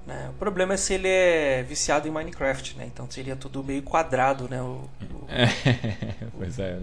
[0.06, 0.30] Né?
[0.32, 2.86] O problema é se ele é viciado em Minecraft, né?
[2.86, 4.62] Então seria tudo meio quadrado, né?
[4.62, 5.28] O, o...
[6.38, 6.80] Pois é.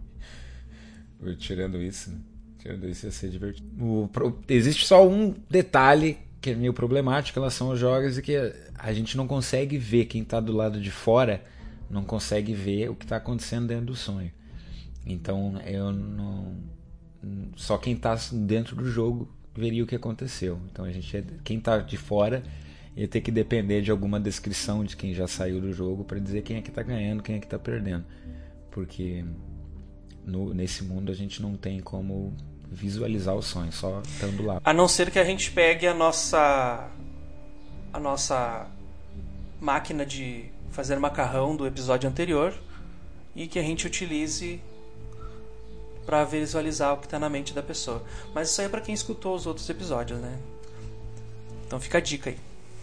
[1.38, 2.16] Tirando isso, né?
[2.60, 3.68] tirando isso ia ser divertido.
[3.78, 4.08] O,
[4.48, 8.36] existe só um detalhe que é meio problemático em relação aos jogos e que
[8.78, 11.42] a gente não consegue ver quem está do lado de fora
[11.90, 14.32] não consegue ver o que está acontecendo dentro do sonho.
[15.04, 16.56] Então eu não
[17.56, 20.58] só quem está dentro do jogo veria o que aconteceu.
[20.70, 22.42] Então a gente, quem está de fora,
[22.96, 26.42] ia ter que depender de alguma descrição de quem já saiu do jogo para dizer
[26.42, 28.04] quem é que está ganhando, quem é que está perdendo,
[28.70, 29.24] porque
[30.24, 32.34] no, nesse mundo a gente não tem como
[32.70, 34.60] visualizar o sonho, só estando lá.
[34.64, 36.88] A não ser que a gente pegue a nossa
[37.92, 38.68] a nossa
[39.60, 42.54] máquina de fazer macarrão do episódio anterior
[43.34, 44.60] e que a gente utilize
[46.06, 48.04] para visualizar o que está na mente da pessoa.
[48.34, 50.38] Mas isso aí é para quem escutou os outros episódios, né?
[51.66, 52.38] Então fica a dica aí.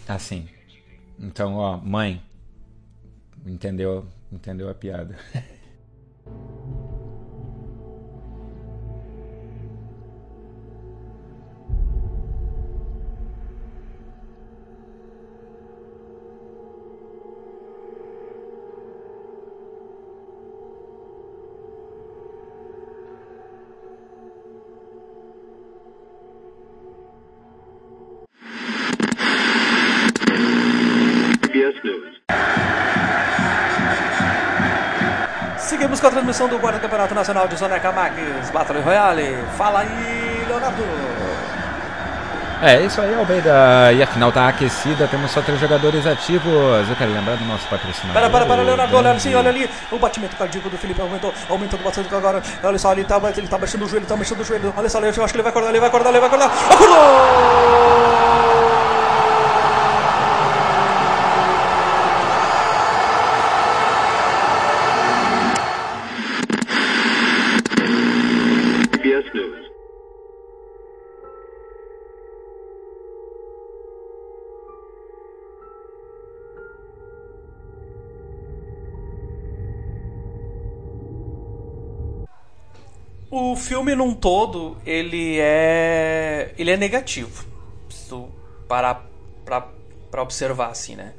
[0.07, 0.47] Ah, sim.
[1.19, 2.21] Então, ó, mãe,
[3.45, 5.17] entendeu, entendeu a piada.
[36.47, 39.37] Transmissão do Guarda Campeonato Nacional de Soneca Max Battle Royale.
[39.57, 40.83] Fala aí, Leonardo.
[42.61, 43.93] É, isso aí, Almeida.
[43.93, 46.89] E a final tá aquecida, temos só três jogadores ativos.
[46.89, 48.13] Eu quero lembrar do nosso patrocinador.
[48.13, 49.69] Para, para, para, Leonardo, olha sim, olha ali.
[49.91, 52.41] O batimento cardíaco do Felipe aumentou, aumentando bastante agora.
[52.63, 54.73] Olha só, ele tá, ele tá mexendo o joelho, tá mexendo o joelho.
[54.75, 56.51] Olha só, eu acho que ele vai acordar, ele vai acordar, ele vai acordar.
[56.71, 58.56] Acordou!
[83.39, 87.45] O filme num todo, ele é ele é negativo.
[87.89, 88.29] Se tu
[88.67, 89.07] parar
[89.45, 89.67] pra,
[90.09, 91.13] pra observar assim, né?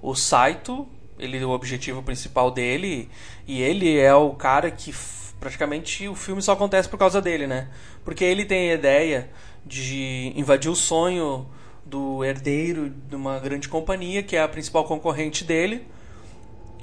[0.00, 0.86] o Saito,
[1.18, 3.08] ele o objetivo principal dele,
[3.46, 4.94] e ele é o cara que
[5.40, 7.68] praticamente o filme só acontece por causa dele, né?
[8.04, 9.30] Porque ele tem a ideia
[9.64, 11.46] de invadir o sonho
[11.84, 15.86] do herdeiro de uma grande companhia, que é a principal concorrente dele,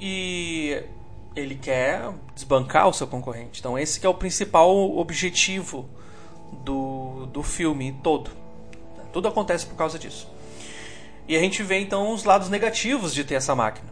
[0.00, 0.82] e
[1.36, 3.60] ele quer desbancar o seu concorrente.
[3.60, 5.88] Então esse que é o principal objetivo
[6.64, 8.30] do, do filme todo.
[9.12, 10.28] Tudo acontece por causa disso.
[11.28, 13.88] E a gente vê então os lados negativos de ter essa máquina.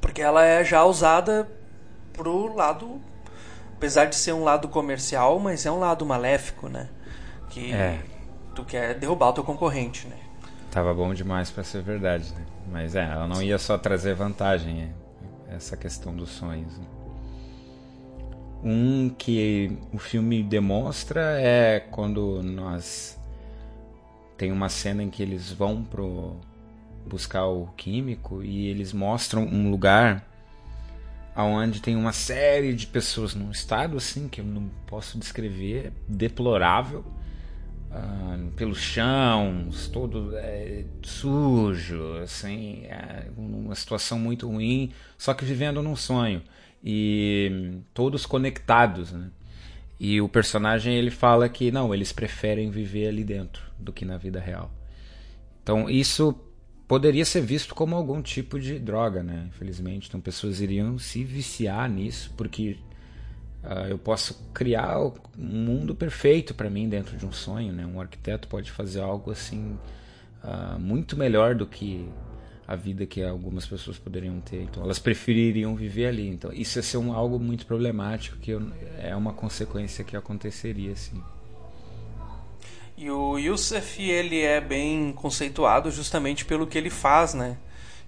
[0.00, 1.48] Porque ela é já usada
[2.12, 3.00] pro lado.
[3.76, 6.88] Apesar de ser um lado comercial, mas é um lado maléfico, né?
[7.50, 8.00] Que É.
[8.54, 10.16] tu quer derrubar o teu concorrente, né?
[10.70, 12.44] Tava bom demais pra ser verdade, né?
[12.70, 14.88] Mas é, ela não ia só trazer vantagem, é,
[15.48, 16.76] essa questão dos sonhos.
[16.78, 16.84] né?
[18.62, 23.18] Um que o filme demonstra é quando nós
[24.36, 26.36] tem uma cena em que eles vão pro
[27.06, 30.26] buscar o químico e eles mostram um lugar
[31.34, 37.04] aonde tem uma série de pessoas num estado assim que eu não posso descrever, deplorável
[37.90, 45.82] ah, pelo chão, todo é, sujo, assim, é, uma situação muito ruim, só que vivendo
[45.82, 46.42] num sonho
[46.84, 49.30] e todos conectados, né?
[49.98, 54.18] E o personagem ele fala que não, eles preferem viver ali dentro do que na
[54.18, 54.70] vida real.
[55.62, 56.38] Então isso
[56.86, 59.46] poderia ser visto como algum tipo de droga, né?
[59.48, 62.76] Infelizmente, então pessoas iriam se viciar nisso porque
[63.66, 67.84] ah, eu posso criar um mundo perfeito para mim dentro de um sonho, né?
[67.86, 69.78] Um arquiteto pode fazer algo assim
[70.42, 72.08] ah, muito melhor do que
[72.66, 74.62] a vida que algumas pessoas poderiam ter.
[74.62, 76.28] Então elas prefeririam viver ali.
[76.28, 80.92] Então isso ia ser um, algo muito problemático que eu- é uma consequência que aconteceria
[80.92, 81.22] assim.
[82.96, 87.58] E o Youssef, ele é bem conceituado justamente pelo que ele faz, né?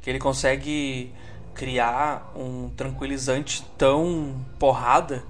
[0.00, 1.12] Que ele consegue
[1.54, 5.22] criar um tranquilizante tão porrada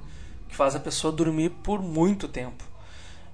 [0.49, 2.65] que faz a pessoa dormir por muito tempo.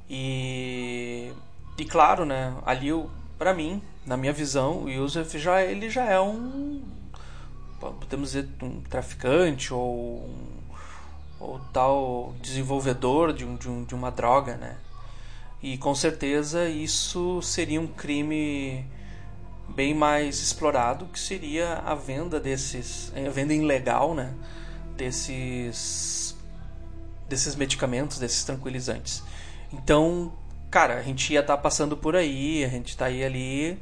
[0.09, 1.33] E,
[1.79, 2.55] e claro, né?
[2.67, 2.91] Ali,
[3.39, 6.83] pra mim, na minha visão, o Youssef já, ele já é um...
[7.81, 10.47] Podemos dizer um traficante ou um,
[11.39, 14.79] ou tal desenvolvedor de, um, de, um, de uma droga, né?
[15.63, 18.87] E com certeza isso seria um crime
[19.69, 24.35] bem mais explorado, que seria a venda desses, a venda ilegal, né,
[24.97, 26.24] desses
[27.35, 29.23] desses medicamentos, desses tranquilizantes.
[29.73, 30.33] Então,
[30.71, 33.79] cara, a gente ia estar passando por aí, a gente tá aí ali,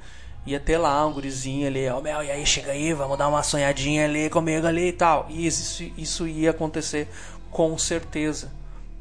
[0.47, 3.43] ia ter lá um gurizinho ali, ó, Mel, e aí, chega aí, vamos dar uma
[3.43, 5.27] sonhadinha ali comigo ali e tal.
[5.29, 7.09] E isso, isso ia acontecer
[7.51, 8.51] com certeza,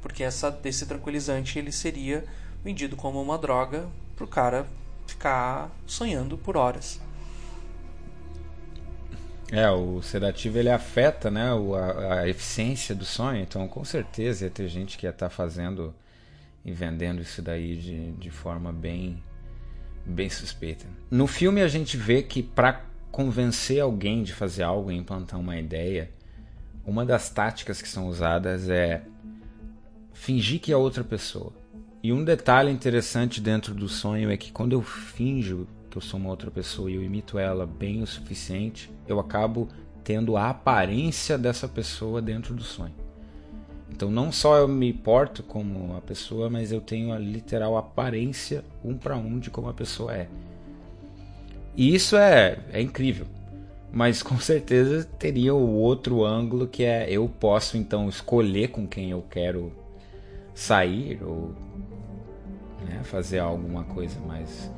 [0.01, 2.25] porque essa, desse tranquilizante ele seria
[2.61, 3.87] vendido como uma droga
[4.17, 4.67] pro cara
[5.07, 6.99] ficar sonhando por horas.
[9.51, 14.45] É, o sedativo ele afeta, né, o- a, a eficiência do sonho, então com certeza
[14.45, 15.93] ia ter gente que ia estar fazendo
[16.63, 19.21] e vendendo isso daí de, de forma bem
[20.05, 20.85] bem suspeita.
[21.11, 25.59] No filme a gente vê que para convencer alguém de fazer algo e implantar uma
[25.59, 26.09] ideia,
[26.85, 29.03] uma das táticas que são usadas é
[30.13, 31.53] fingir que é outra pessoa.
[32.01, 36.19] E um detalhe interessante dentro do sonho é que quando eu finjo que eu sou
[36.19, 39.67] uma outra pessoa e eu imito ela bem o suficiente, eu acabo
[40.03, 42.95] tendo a aparência dessa pessoa dentro do sonho.
[43.89, 48.63] Então não só eu me porto como a pessoa, mas eu tenho a literal aparência
[48.83, 50.27] um para um de como a pessoa é.
[51.75, 53.27] E isso é, é incrível.
[53.91, 59.11] Mas com certeza teria o outro ângulo que é eu posso então escolher com quem
[59.11, 59.73] eu quero
[60.55, 61.53] sair ou
[62.85, 64.71] né, fazer alguma coisa mais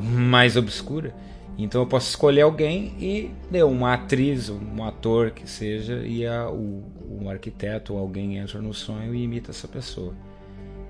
[0.00, 1.14] mais obscura.
[1.56, 6.50] Então eu posso escolher alguém e deu uma atriz, um ator que seja, e a,
[6.50, 10.14] o, um arquiteto ou alguém entra no sonho e imita essa pessoa.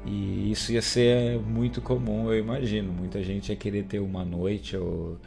[0.07, 2.93] E isso ia ser muito comum, eu imagino.
[2.93, 5.19] Muita gente ia querer ter uma noite ou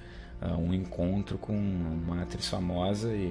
[0.41, 3.27] uh, um encontro com uma atriz famosa e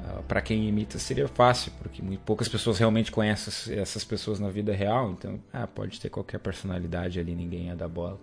[0.00, 4.50] uh, para quem imita seria fácil, porque muito poucas pessoas realmente conhecem essas pessoas na
[4.50, 5.12] vida real.
[5.12, 8.18] Então, ah, pode ter qualquer personalidade ali, ninguém ia dar bola.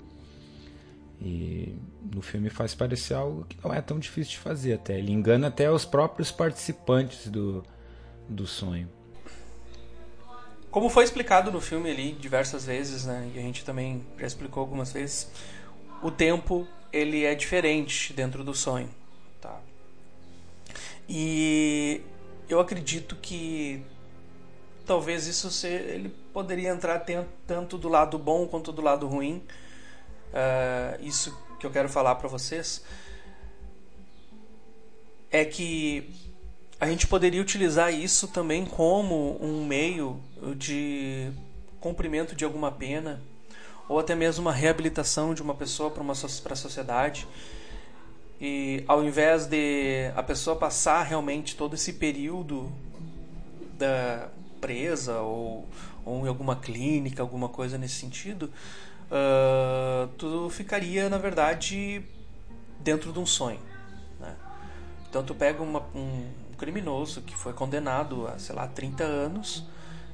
[1.26, 1.76] E
[2.14, 5.00] no filme faz parecer algo que não é tão difícil de fazer até.
[5.00, 7.64] Ele engana até os próprios participantes do,
[8.30, 8.88] do sonho.
[10.70, 13.32] Como foi explicado no filme ali diversas vezes, né?
[13.34, 15.32] E a gente também já explicou algumas vezes,
[16.04, 18.90] o tempo ele é diferente dentro do sonho,
[19.42, 19.60] tá?
[21.10, 22.02] E
[22.48, 23.84] eu acredito que
[24.86, 27.04] talvez isso se, ele poderia entrar
[27.48, 29.42] tanto do lado bom quanto do lado ruim.
[30.36, 32.84] Uh, isso que eu quero falar para vocês.
[35.32, 36.14] é que
[36.80, 40.20] a gente poderia utilizar isso também como um meio
[40.58, 41.32] de
[41.80, 43.22] cumprimento de alguma pena
[43.88, 47.28] ou até mesmo uma reabilitação de uma pessoa para a sociedade.
[48.40, 52.72] E ao invés de a pessoa passar realmente todo esse período
[53.78, 54.30] da
[54.60, 55.68] presa ou,
[56.04, 58.52] ou em alguma clínica, alguma coisa nesse sentido,
[59.12, 62.04] uh, tudo ficaria na verdade
[62.80, 63.60] dentro de um sonho.
[64.20, 64.36] Né?
[65.10, 69.64] Então tu pega uma, um criminoso que foi condenado a, sei lá, 30 anos,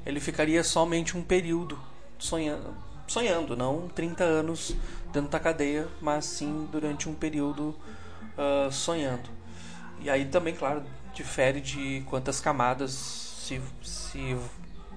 [0.06, 1.78] ele ficaria somente um período
[2.18, 2.76] sonhando,
[3.08, 4.76] sonhando não 30 anos
[5.12, 7.76] dentro da cadeia, mas sim durante um período
[8.38, 9.30] uh, sonhando.
[10.00, 10.84] E aí também, claro,
[11.14, 14.38] difere de quantas camadas se, se,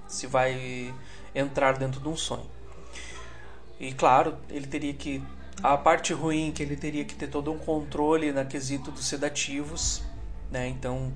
[0.07, 0.95] se vai
[1.34, 2.49] entrar dentro de um sonho.
[3.78, 5.22] E claro, ele teria que.
[5.62, 10.02] A parte ruim que ele teria que ter todo um controle na quesito dos sedativos,
[10.50, 10.68] né?
[10.68, 11.12] Então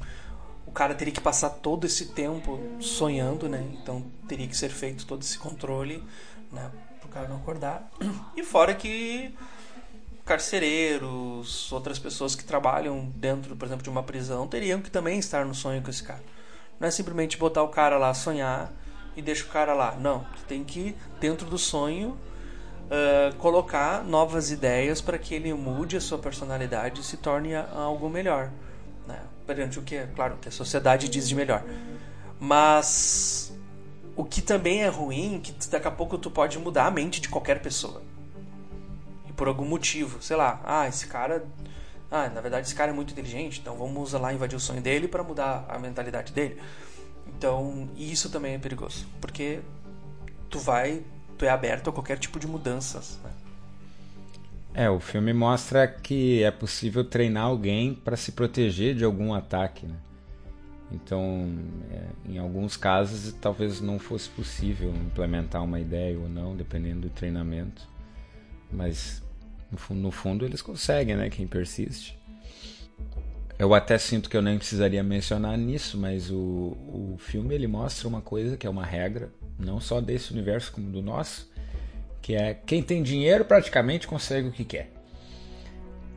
[0.64, 3.66] o cara teria que passar todo esse tempo sonhando, né?
[3.72, 6.02] Então teria que ser feito todo esse controle,
[6.52, 6.70] né?
[7.00, 7.90] Para o cara não acordar.
[8.36, 9.34] E fora que
[10.24, 15.44] carcereiros, outras pessoas que trabalham dentro, por exemplo, de uma prisão, teriam que também estar
[15.46, 16.22] no sonho com esse cara.
[16.78, 18.70] Não é simplesmente botar o cara lá sonhar
[19.16, 19.96] e deixa o cara lá.
[19.96, 22.16] Não, tu tem que dentro do sonho
[22.88, 28.08] uh, colocar novas ideias para que ele mude a sua personalidade e se torne algo
[28.08, 28.50] melhor
[29.48, 31.64] perante o que, claro, que a sociedade diz de melhor.
[32.38, 33.50] Mas
[34.14, 37.30] o que também é ruim, que daqui a pouco tu pode mudar a mente de
[37.30, 38.02] qualquer pessoa.
[39.26, 41.46] E por algum motivo, sei lá, ah, esse cara,
[42.10, 45.08] ah, na verdade esse cara é muito inteligente, então vamos lá invadir o sonho dele
[45.08, 46.60] para mudar a mentalidade dele.
[47.26, 49.60] Então, isso também é perigoso, porque
[50.50, 51.02] tu vai,
[51.38, 53.30] tu é aberto a qualquer tipo de mudanças, né?
[54.74, 59.86] É, o filme mostra que é possível treinar alguém para se proteger de algum ataque,
[59.86, 59.96] né?
[60.90, 61.52] Então,
[61.90, 67.10] é, em alguns casos, talvez não fosse possível implementar uma ideia ou não, dependendo do
[67.10, 67.88] treinamento.
[68.70, 69.22] Mas,
[69.70, 71.28] no, no fundo, eles conseguem, né?
[71.28, 72.18] Quem persiste.
[73.58, 78.06] Eu até sinto que eu nem precisaria mencionar nisso, mas o, o filme ele mostra
[78.06, 81.50] uma coisa que é uma regra, não só desse universo como do nosso,
[82.22, 84.90] que é quem tem dinheiro praticamente consegue o que quer.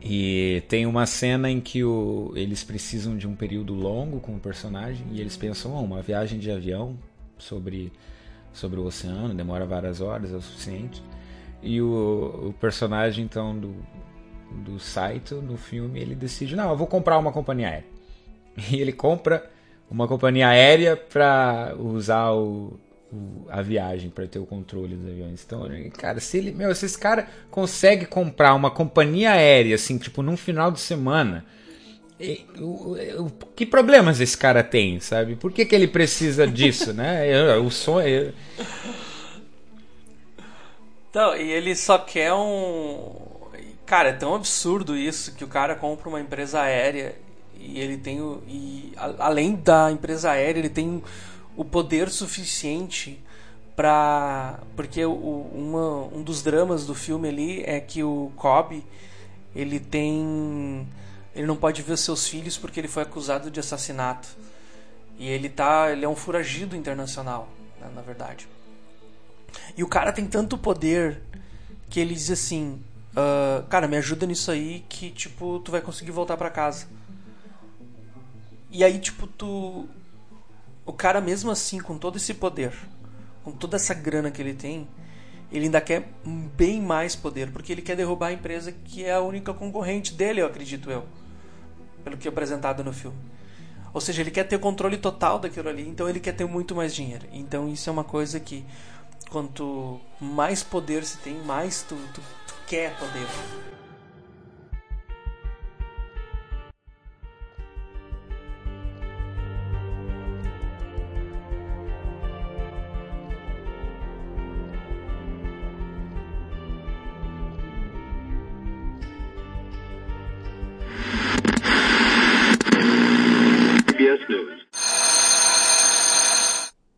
[0.04, 4.40] E tem uma cena em que o, eles precisam de um período longo com o
[4.40, 6.98] personagem e eles pensam, oh, uma viagem de avião
[7.38, 7.92] sobre,
[8.52, 11.02] sobre o oceano demora várias horas, é o suficiente.
[11.62, 13.76] E o, o personagem então do,
[14.64, 17.92] do Saito no filme ele decide, não, eu vou comprar uma companhia aérea.
[18.70, 19.48] E ele compra
[19.88, 22.78] uma companhia aérea para usar o,
[23.48, 25.42] a viagem para ter o controle dos aviões.
[25.44, 30.22] Então, cara, se ele, meu, se esse cara consegue comprar uma companhia aérea assim, tipo
[30.22, 31.44] num final de semana,
[32.18, 35.34] e, o, o, que problemas esse cara tem, sabe?
[35.34, 37.26] Por que, que ele precisa disso, né?
[37.58, 38.32] O sonho.
[41.10, 43.10] Então, e ele só quer um.
[43.84, 47.14] Cara, é tão absurdo isso que o cara compra uma empresa aérea
[47.58, 48.42] e ele tem o.
[48.48, 51.02] E além da empresa aérea, ele tem
[51.56, 53.22] o poder suficiente
[53.76, 58.84] para porque o, uma, um dos dramas do filme ali é que o Cobb
[59.54, 60.86] ele tem
[61.34, 64.28] ele não pode ver seus filhos porque ele foi acusado de assassinato.
[65.18, 67.48] E ele tá ele é um foragido internacional
[67.80, 68.46] né, na verdade.
[69.76, 71.20] E o cara tem tanto poder
[71.88, 72.82] que ele diz assim
[73.12, 76.86] uh, cara me ajuda nisso aí que tipo tu vai conseguir voltar para casa.
[78.70, 79.86] E aí tipo tu
[80.84, 82.72] o cara mesmo assim, com todo esse poder,
[83.44, 84.88] com toda essa grana que ele tem,
[85.50, 86.08] ele ainda quer
[86.56, 90.40] bem mais poder, porque ele quer derrubar a empresa que é a única concorrente dele,
[90.40, 91.04] eu acredito eu,
[92.02, 93.18] pelo que é apresentado no filme.
[93.94, 96.74] Ou seja, ele quer ter o controle total daquilo ali, então ele quer ter muito
[96.74, 97.26] mais dinheiro.
[97.30, 98.64] Então isso é uma coisa que
[99.28, 103.26] quanto mais poder se tem, mais tu, tu, tu quer poder.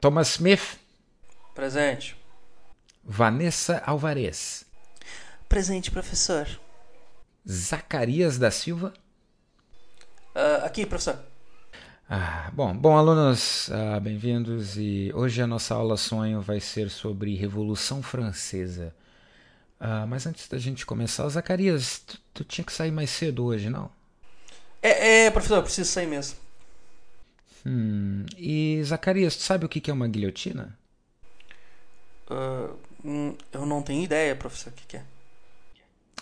[0.05, 0.79] Thomas Smith.
[1.55, 2.15] Presente.
[3.03, 4.67] Vanessa Alvarez.
[5.49, 6.47] Presente, professor.
[7.51, 8.93] Zacarias da Silva.
[10.37, 11.19] Uh, aqui, professor.
[12.07, 14.77] Ah, bom, bom, alunos, ah, bem-vindos.
[14.77, 18.95] E hoje a nossa aula sonho vai ser sobre Revolução Francesa.
[19.81, 23.71] Ah, mas antes da gente começar, Zacarias, tu, tu, tinha que sair mais cedo hoje,
[23.71, 23.91] não?
[24.83, 26.43] É, é, professor, eu preciso sair mesmo.
[27.67, 30.77] Hum, e Zacarias, tu sabe o que que é uma guilhotina?
[32.31, 32.71] Ah,
[33.05, 35.05] hum, eu não tenho ideia, professor, o que, que é.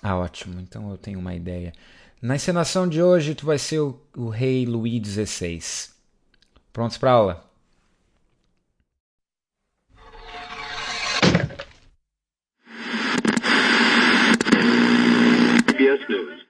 [0.02, 0.60] Ah, ótimo.
[0.60, 1.72] Então eu tenho uma ideia.
[2.20, 5.60] Na encenação de hoje, tu vai ser o, o rei Luís XVI.
[6.72, 7.44] Prontos pra aula?
[15.66, 16.41] CBS News.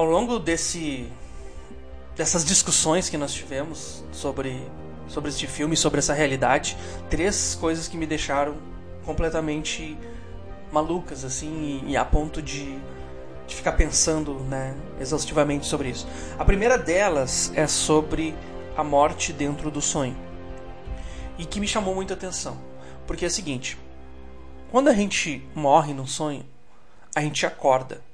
[0.00, 1.12] Ao longo desse
[2.16, 4.66] dessas discussões que nós tivemos sobre
[5.06, 6.74] sobre este filme, sobre essa realidade,
[7.10, 8.56] três coisas que me deixaram
[9.04, 9.98] completamente
[10.72, 12.78] malucas assim e, e a ponto de,
[13.46, 16.08] de ficar pensando, né, exaustivamente sobre isso.
[16.38, 18.34] A primeira delas é sobre
[18.74, 20.16] a morte dentro do sonho.
[21.36, 22.56] E que me chamou muita atenção,
[23.06, 23.76] porque é o seguinte,
[24.70, 26.46] quando a gente morre num sonho,
[27.14, 28.08] a gente acorda.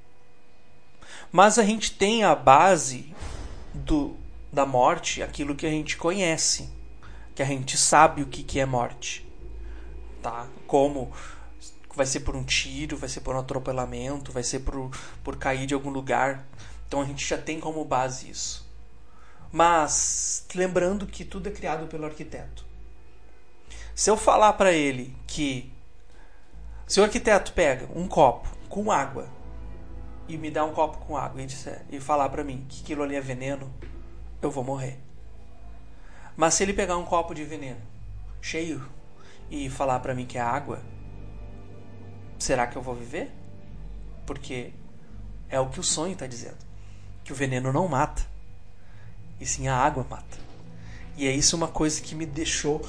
[1.31, 3.13] Mas a gente tem a base
[3.73, 4.15] do,
[4.51, 6.69] da morte, aquilo que a gente conhece,
[7.35, 9.27] que a gente sabe o que, que é morte,
[10.21, 10.47] tá?
[10.65, 11.11] Como
[11.95, 14.91] vai ser por um tiro, vai ser por um atropelamento, vai ser por,
[15.23, 16.45] por cair de algum lugar.
[16.87, 18.67] Então a gente já tem como base isso.
[19.51, 22.65] Mas lembrando que tudo é criado pelo arquiteto.
[23.95, 25.71] Se eu falar para ele que
[26.85, 29.27] se o arquiteto pega um copo com água
[30.27, 33.03] e me dá um copo com água e, disser, e falar para mim que aquilo
[33.03, 33.73] ali é veneno,
[34.41, 34.99] eu vou morrer.
[36.35, 37.81] Mas se ele pegar um copo de veneno
[38.41, 38.81] cheio
[39.49, 40.81] e falar para mim que é água,
[42.37, 43.31] será que eu vou viver?
[44.25, 44.71] Porque
[45.49, 46.57] é o que o sonho está dizendo,
[47.23, 48.21] que o veneno não mata,
[49.39, 50.37] e sim a água mata.
[51.15, 52.85] E é isso uma coisa que me deixou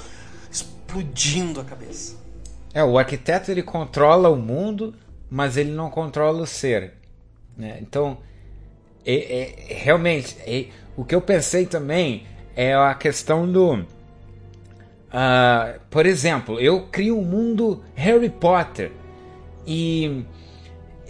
[0.51, 2.15] explodindo a cabeça.
[2.73, 4.93] É, o arquiteto ele controla o mundo,
[5.29, 6.98] mas ele não controla o ser.
[7.59, 7.77] Né?
[7.81, 8.17] Então,
[9.05, 13.75] é, é, realmente, é, o que eu pensei também é a questão do.
[13.75, 13.85] Uh,
[15.89, 18.91] por exemplo, eu crio um mundo Harry Potter
[19.65, 20.23] e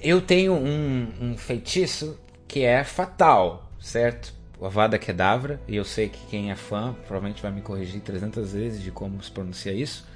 [0.01, 4.33] eu tenho um, um feitiço que é fatal, certo?
[4.57, 8.53] O Avada Kedavra, e eu sei que quem é fã provavelmente vai me corrigir 300
[8.53, 10.07] vezes de como se pronuncia isso.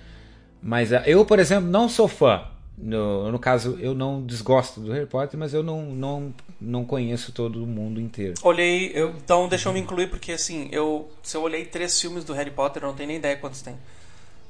[0.62, 2.53] Mas uh, eu, por exemplo, não sou fã.
[2.78, 7.32] No, no caso, eu não desgosto do Harry Potter, mas eu não, não, não conheço
[7.32, 8.34] todo o mundo inteiro.
[8.44, 12.24] Olhei, eu, então deixa eu me incluir, porque assim, eu, se eu olhei três filmes
[12.24, 13.78] do Harry Potter, eu não tenho nem ideia quantos tem.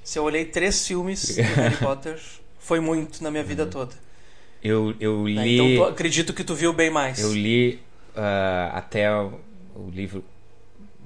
[0.04, 2.20] Se eu olhei três filmes do Harry Potter,
[2.60, 3.94] foi muito na minha vida toda.
[4.64, 5.46] Eu, eu né?
[5.46, 5.54] li.
[5.56, 7.20] Então tu- acredito que tu viu bem mais.
[7.20, 7.80] Eu li
[8.16, 9.40] ah, até o,
[9.76, 10.24] o livro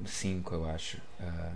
[0.06, 0.98] 5, eu acho.
[1.20, 1.52] Ah,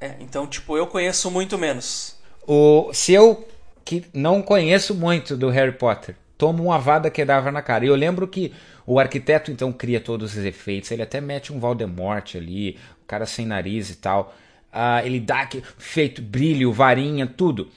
[0.00, 2.16] É, então, tipo, eu conheço muito menos.
[2.46, 3.46] o, se eu
[3.84, 7.84] que não conheço muito do Harry Potter, tomo uma vada que dava na cara.
[7.84, 8.52] E eu lembro que
[8.86, 13.26] o arquiteto então cria todos os efeitos, ele até mete um Voldemort ali, o cara
[13.26, 14.34] sem nariz e tal.
[14.72, 17.68] Ah, ele dá que feito brilho, varinha, tudo.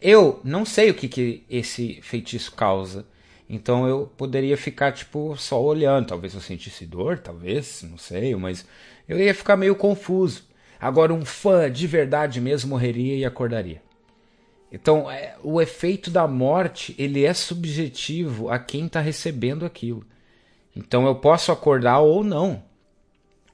[0.00, 3.06] Eu não sei o que, que esse feitiço causa.
[3.48, 6.08] Então eu poderia ficar, tipo, só olhando.
[6.08, 8.66] Talvez eu sentisse dor, talvez, não sei, mas
[9.08, 10.44] eu ia ficar meio confuso.
[10.80, 13.80] Agora, um fã de verdade mesmo morreria e acordaria.
[14.72, 20.02] Então, é, o efeito da morte, ele é subjetivo a quem está recebendo aquilo.
[20.74, 22.62] Então, eu posso acordar ou não.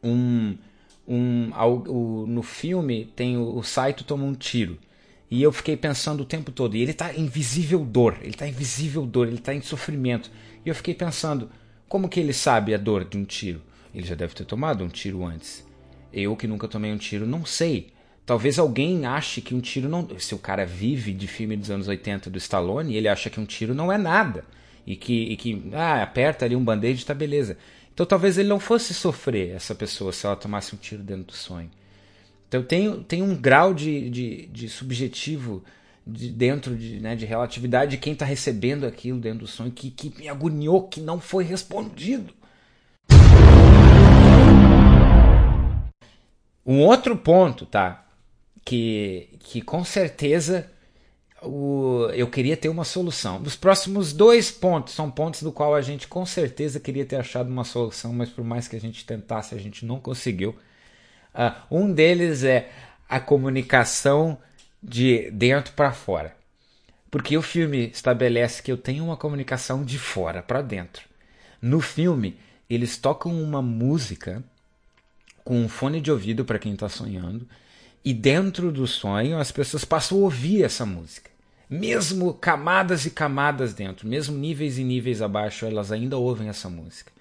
[0.02, 0.56] Um,
[1.06, 4.78] um, ao- o- no filme, tem o, o Saito toma um tiro.
[5.30, 6.76] E eu fiquei pensando o tempo todo.
[6.76, 8.16] E ele tá em visível dor.
[8.22, 9.26] Ele tá em visível dor.
[9.26, 10.30] Ele tá em sofrimento.
[10.64, 11.50] E eu fiquei pensando,
[11.88, 13.60] como que ele sabe a dor de um tiro?
[13.92, 15.66] Ele já deve ter tomado um tiro antes.
[16.12, 17.92] Eu que nunca tomei um tiro, não sei.
[18.28, 20.06] Talvez alguém ache que um tiro não.
[20.18, 23.46] Se o cara vive de filme dos anos 80 do Stallone, ele acha que um
[23.46, 24.44] tiro não é nada.
[24.86, 27.56] E que, e que ah, aperta ali um band-aid tá beleza.
[27.90, 31.32] Então talvez ele não fosse sofrer, essa pessoa, se ela tomasse um tiro dentro do
[31.32, 31.70] sonho.
[32.46, 35.64] Então tem, tem um grau de, de, de subjetivo
[36.06, 39.90] de dentro de, né, de relatividade de quem está recebendo aquilo dentro do sonho que,
[39.90, 42.34] que me agoniou, que não foi respondido.
[46.66, 48.04] Um outro ponto, tá?
[48.68, 50.70] Que, que com certeza
[51.42, 53.40] o, eu queria ter uma solução.
[53.42, 57.48] Os próximos dois pontos são pontos do qual a gente com certeza queria ter achado
[57.48, 60.54] uma solução, mas por mais que a gente tentasse, a gente não conseguiu.
[61.32, 62.70] Ah, um deles é
[63.08, 64.36] a comunicação
[64.82, 66.36] de dentro para fora.
[67.10, 71.04] Porque o filme estabelece que eu tenho uma comunicação de fora para dentro.
[71.60, 72.38] No filme,
[72.68, 74.44] eles tocam uma música
[75.42, 77.48] com um fone de ouvido para quem está sonhando
[78.04, 81.30] E dentro do sonho, as pessoas passam a ouvir essa música.
[81.68, 87.12] Mesmo camadas e camadas dentro, mesmo níveis e níveis abaixo, elas ainda ouvem essa música.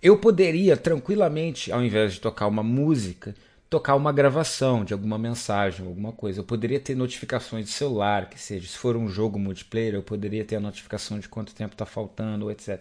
[0.00, 3.34] Eu poderia tranquilamente, ao invés de tocar uma música,
[3.68, 6.40] tocar uma gravação de alguma mensagem, alguma coisa.
[6.40, 10.44] Eu poderia ter notificações de celular, que seja, se for um jogo multiplayer, eu poderia
[10.44, 12.80] ter a notificação de quanto tempo está faltando, etc.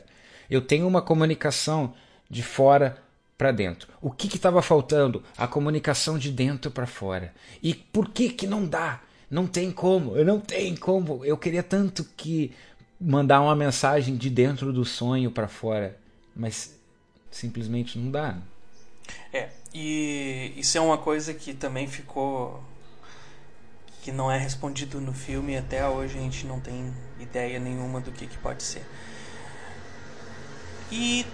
[0.50, 1.94] Eu tenho uma comunicação
[2.30, 2.98] de fora
[3.44, 3.90] para dentro.
[4.02, 5.22] O que estava faltando?
[5.38, 7.34] A comunicação de dentro para fora.
[7.62, 9.02] E por que que não dá?
[9.30, 11.26] Não tem como, eu não tem como.
[11.26, 12.56] Eu queria tanto que
[12.98, 16.00] mandar uma mensagem de dentro do sonho para fora,
[16.34, 16.74] mas
[17.30, 18.38] simplesmente não dá.
[19.34, 22.64] É, e isso é uma coisa que também ficou
[24.04, 28.10] que não é respondido no filme até hoje a gente não tem ideia nenhuma do
[28.10, 28.86] que, que pode ser.
[30.90, 31.26] E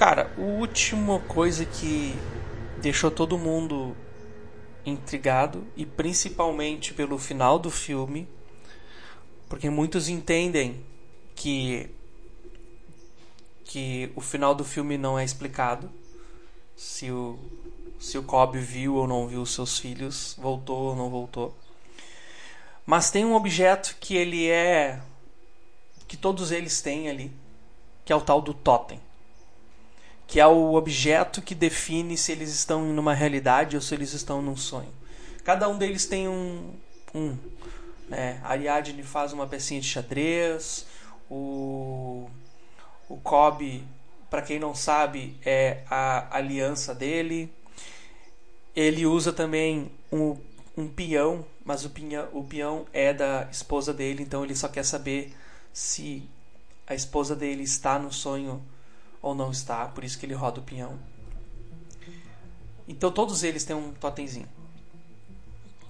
[0.00, 2.14] cara, a última coisa que
[2.80, 3.94] deixou todo mundo
[4.82, 8.26] intrigado e principalmente pelo final do filme,
[9.46, 10.82] porque muitos entendem
[11.36, 11.90] que
[13.62, 15.90] que o final do filme não é explicado
[16.74, 17.38] se o
[17.98, 21.54] se o Cobb viu ou não viu seus filhos, voltou ou não voltou.
[22.86, 24.98] Mas tem um objeto que ele é
[26.08, 27.30] que todos eles têm ali,
[28.02, 28.98] que é o tal do totem.
[30.30, 34.40] Que é o objeto que define se eles estão numa realidade ou se eles estão
[34.40, 34.92] num sonho.
[35.44, 36.72] Cada um deles tem um.
[37.12, 37.36] um
[38.08, 38.40] né?
[38.44, 40.86] Ariadne faz uma pecinha de xadrez,
[41.28, 42.30] o,
[43.08, 43.20] o
[44.30, 47.52] para quem não sabe, é a aliança dele.
[48.74, 50.36] Ele usa também um,
[50.76, 54.84] um peão, mas o, pinha, o peão é da esposa dele, então ele só quer
[54.84, 55.36] saber
[55.72, 56.22] se
[56.86, 58.62] a esposa dele está no sonho
[59.22, 60.98] ou não está, por isso que ele roda o pinhão.
[62.88, 64.48] Então todos eles têm um totemzinho,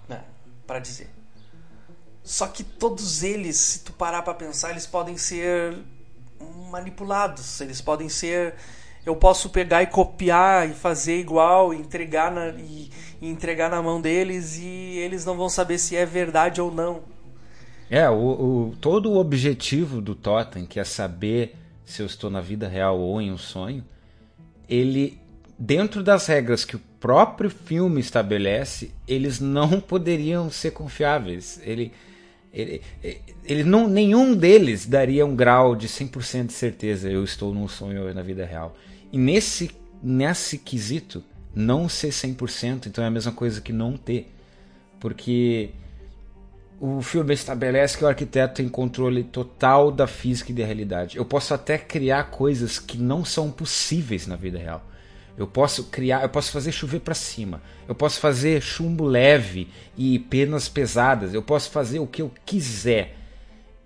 [0.09, 0.25] né,
[0.67, 1.11] para dizer.
[2.23, 5.77] Só que todos eles, se tu parar para pensar, eles podem ser
[6.71, 7.61] manipulados.
[7.61, 8.55] Eles podem ser.
[9.05, 14.01] Eu posso pegar e copiar e fazer igual, entregar na, e, e entregar na mão
[14.01, 17.03] deles e eles não vão saber se é verdade ou não.
[17.89, 21.57] É, o, o, todo o objetivo do Totem, que é saber
[21.91, 23.85] se eu estou na vida real ou em um sonho,
[24.69, 25.19] ele,
[25.59, 31.61] dentro das regras que o próprio filme estabelece, eles não poderiam ser confiáveis.
[31.65, 31.93] Ele,
[32.53, 32.81] ele,
[33.45, 38.13] ele não, nenhum deles daria um grau de 100% de certeza eu estou num sonho
[38.15, 38.77] na vida real.
[39.13, 39.71] E nesse,
[40.01, 44.33] nesse quesito, não ser 100%, então é a mesma coisa que não ter.
[45.01, 45.71] Porque
[46.81, 51.19] o filme estabelece que o arquiteto tem controle total da física e da realidade.
[51.19, 54.83] Eu posso até criar coisas que não são possíveis na vida real.
[55.37, 57.61] Eu posso criar, eu posso fazer chover para cima.
[57.87, 61.35] Eu posso fazer chumbo leve e penas pesadas.
[61.35, 63.15] Eu posso fazer o que eu quiser.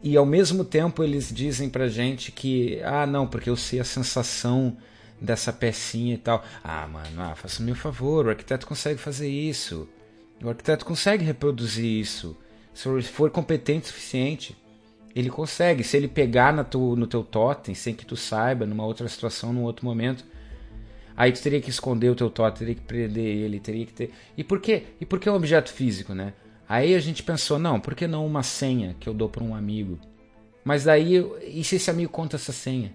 [0.00, 3.84] E ao mesmo tempo eles dizem pra gente que, ah, não, porque eu sei a
[3.84, 4.76] sensação
[5.20, 6.44] dessa pecinha e tal.
[6.62, 9.88] Ah, mano, ah, faça-me um favor, o arquiteto consegue fazer isso.
[10.40, 12.36] O arquiteto consegue reproduzir isso.
[12.74, 14.56] Se for competente o suficiente,
[15.14, 15.82] ele consegue.
[15.82, 19.52] Se ele pegar no teu, no teu totem, sem que tu saiba, numa outra situação,
[19.52, 20.24] num outro momento,
[21.16, 24.12] Aí tu teria que esconder o teu totem, teria que prender ele, teria que ter.
[24.36, 24.84] E por quê?
[25.00, 26.32] E por que um objeto físico, né?
[26.68, 29.54] Aí a gente pensou, não, por que não uma senha que eu dou para um
[29.54, 29.98] amigo?
[30.64, 32.92] Mas daí, e se esse amigo conta essa senha?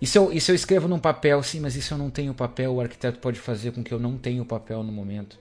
[0.00, 2.34] E se, eu, e se eu escrevo num papel, sim, mas se eu não tenho
[2.34, 5.38] papel, o arquiteto pode fazer com que eu não tenha o papel no momento.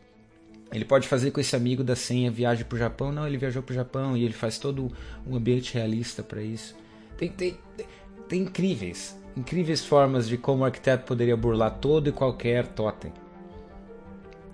[0.72, 3.12] Ele pode fazer com esse amigo da senha viaje para o Japão.
[3.12, 4.92] Não, ele viajou para o Japão e ele faz todo
[5.26, 6.76] um ambiente realista para isso.
[7.18, 7.58] Tem, tem,
[8.28, 13.12] tem incríveis incríveis formas de como o arquiteto poderia burlar todo e qualquer totem.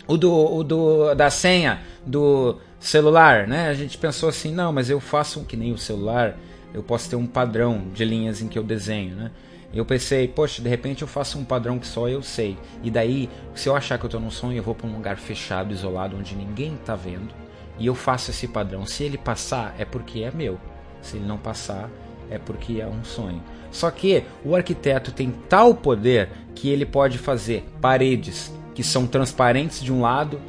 [0.08, 3.70] O do, o do da senha do celular, né?
[3.70, 6.38] A gente pensou assim, não, mas eu faço um que nem o celular,
[6.74, 9.32] eu posso ter um padrão de linhas em que eu desenho, né?
[9.76, 12.58] Eu pensei, poxa, de repente eu faço um padrão que só eu sei.
[12.82, 15.18] E daí, se eu achar que eu estou num sonho, eu vou para um lugar
[15.18, 17.34] fechado, isolado, onde ninguém está vendo,
[17.78, 18.86] e eu faço esse padrão.
[18.86, 20.58] Se ele passar, é porque é meu.
[21.02, 21.90] Se ele não passar,
[22.30, 23.44] é porque é um sonho.
[23.70, 29.82] Só que o arquiteto tem tal poder que ele pode fazer paredes que são transparentes
[29.82, 30.40] de um lado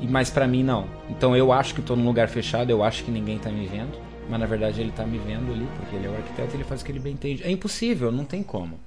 [0.00, 0.86] e mais para mim não.
[1.08, 3.96] Então eu acho que estou num lugar fechado, eu acho que ninguém está me vendo,
[4.28, 6.64] mas na verdade ele está me vendo ali porque ele é o arquiteto, e ele
[6.64, 7.42] faz o que ele bem entende.
[7.42, 8.78] É impossível, não tem como.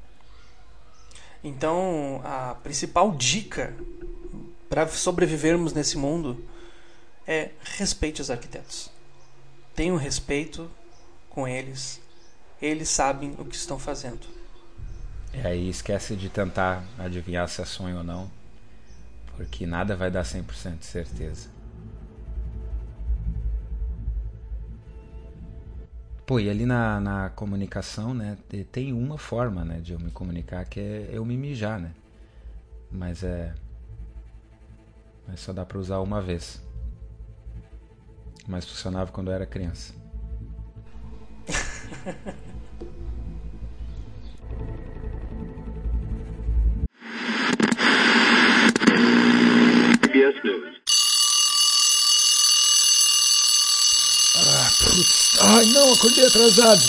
[1.43, 3.75] Então a principal dica
[4.69, 6.43] para sobrevivermos nesse mundo
[7.25, 8.89] é respeite os arquitetos.
[9.75, 10.69] Tenha um respeito
[11.29, 12.01] com eles,
[12.61, 14.25] eles sabem o que estão fazendo.
[15.33, 18.29] E aí esquece de tentar adivinhar se é sonho ou não.
[19.35, 21.56] Porque nada vai dar 100% de certeza.
[26.27, 28.37] Pô, e ali na, na comunicação, né,
[28.69, 31.93] tem uma forma, né, de eu me comunicar que é eu me mijar, né?
[32.91, 33.55] Mas é
[35.25, 36.61] mas só dá para usar uma vez.
[38.45, 39.93] Mas funcionava quando eu era criança.
[55.49, 56.81] Ai, não, acordei atrasado.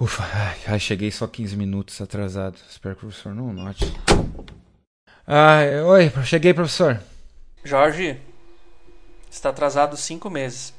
[0.00, 2.56] Ufa, ai, ai, cheguei só 15 minutos atrasado.
[2.70, 3.92] Espero que o professor não note.
[5.30, 6.98] Ah, oi, cheguei, professor.
[7.62, 8.18] Jorge,
[9.30, 10.72] está atrasado cinco meses.